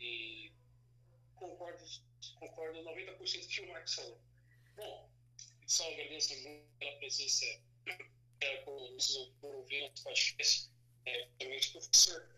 [0.00, 0.52] e
[1.36, 1.84] concordo,
[2.38, 4.20] concordo 90% com o que o Marcos falou.
[4.76, 5.10] Bom,
[5.66, 7.44] só agradeço muito pela presença
[8.40, 8.96] é, por,
[9.40, 10.70] por ouvir nosso podcast.
[11.06, 12.28] É, o professor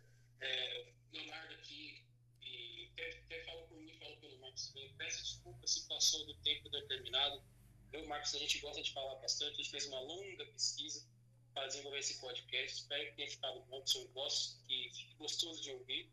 [0.41, 2.05] é, Leonardo aqui,
[2.43, 7.43] e até, falo por mim, falo pelo Marcos peço desculpa se passou do tempo determinado.
[7.93, 11.07] Eu, Marcos, a gente gosta de falar bastante, a gente fez uma longa pesquisa
[11.55, 12.83] para desenvolver esse podcast.
[12.83, 16.11] Espero que tenha ficado bom, que eu gosto, que fique gostoso de ouvir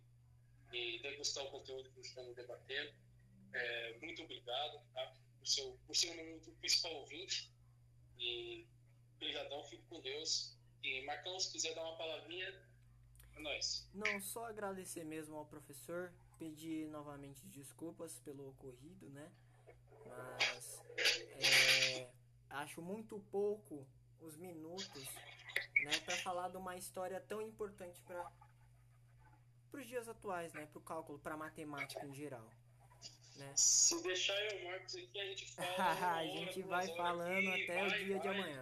[0.72, 2.94] e degustar o conteúdo que estamos debatendo.
[3.54, 7.52] É, muito obrigado tá, por, seu, por ser um principal ouvinte.
[8.18, 8.66] E
[9.16, 10.58] obrigadão, fico com Deus.
[10.82, 12.48] E Marcão, se quiser dar uma palavrinha,
[13.36, 13.88] é nóis.
[13.94, 19.32] Não, só agradecer mesmo ao professor, pedir novamente desculpas pelo ocorrido, né?
[20.06, 22.10] Mas é,
[22.50, 23.88] acho muito pouco
[24.20, 25.06] os minutos
[25.84, 28.32] né, para falar de uma história tão importante para
[29.74, 32.50] os dias atuais, né, para o cálculo, para a matemática em geral.
[33.36, 33.52] Né?
[33.56, 35.68] Se deixar eu o Marcos aqui, a gente fala.
[36.18, 38.62] a gente vai falando até vai, o dia vai, de amanhã.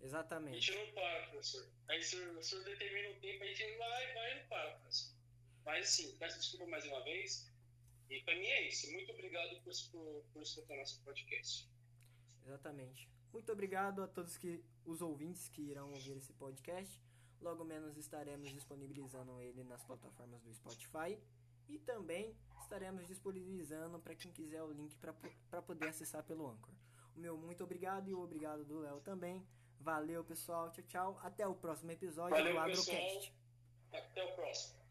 [0.00, 0.70] Exatamente.
[0.70, 1.68] A gente não para, professor.
[1.88, 5.14] Aí se o senhor determina o tempo, a gente vai, vai e não para, professor.
[5.64, 7.50] Mas sim, peço desculpa mais uma vez.
[8.08, 8.90] E para mim é isso.
[8.92, 11.68] Muito obrigado por, por, por escutar nosso podcast.
[12.44, 13.08] Exatamente.
[13.32, 17.00] Muito obrigado a todos que os ouvintes que irão ouvir esse podcast.
[17.40, 21.18] Logo menos estaremos disponibilizando ele nas plataformas do Spotify
[21.68, 26.74] e também estaremos disponibilizando para quem quiser o link para poder acessar pelo Anchor.
[27.14, 29.46] O meu muito obrigado e o obrigado do Léo também.
[29.78, 30.70] Valeu, pessoal.
[30.72, 31.20] Tchau, tchau.
[31.22, 32.90] Até o próximo episódio Valeu, do Agrocast.
[32.90, 33.32] Pessoal.
[33.92, 34.85] Até o próximo.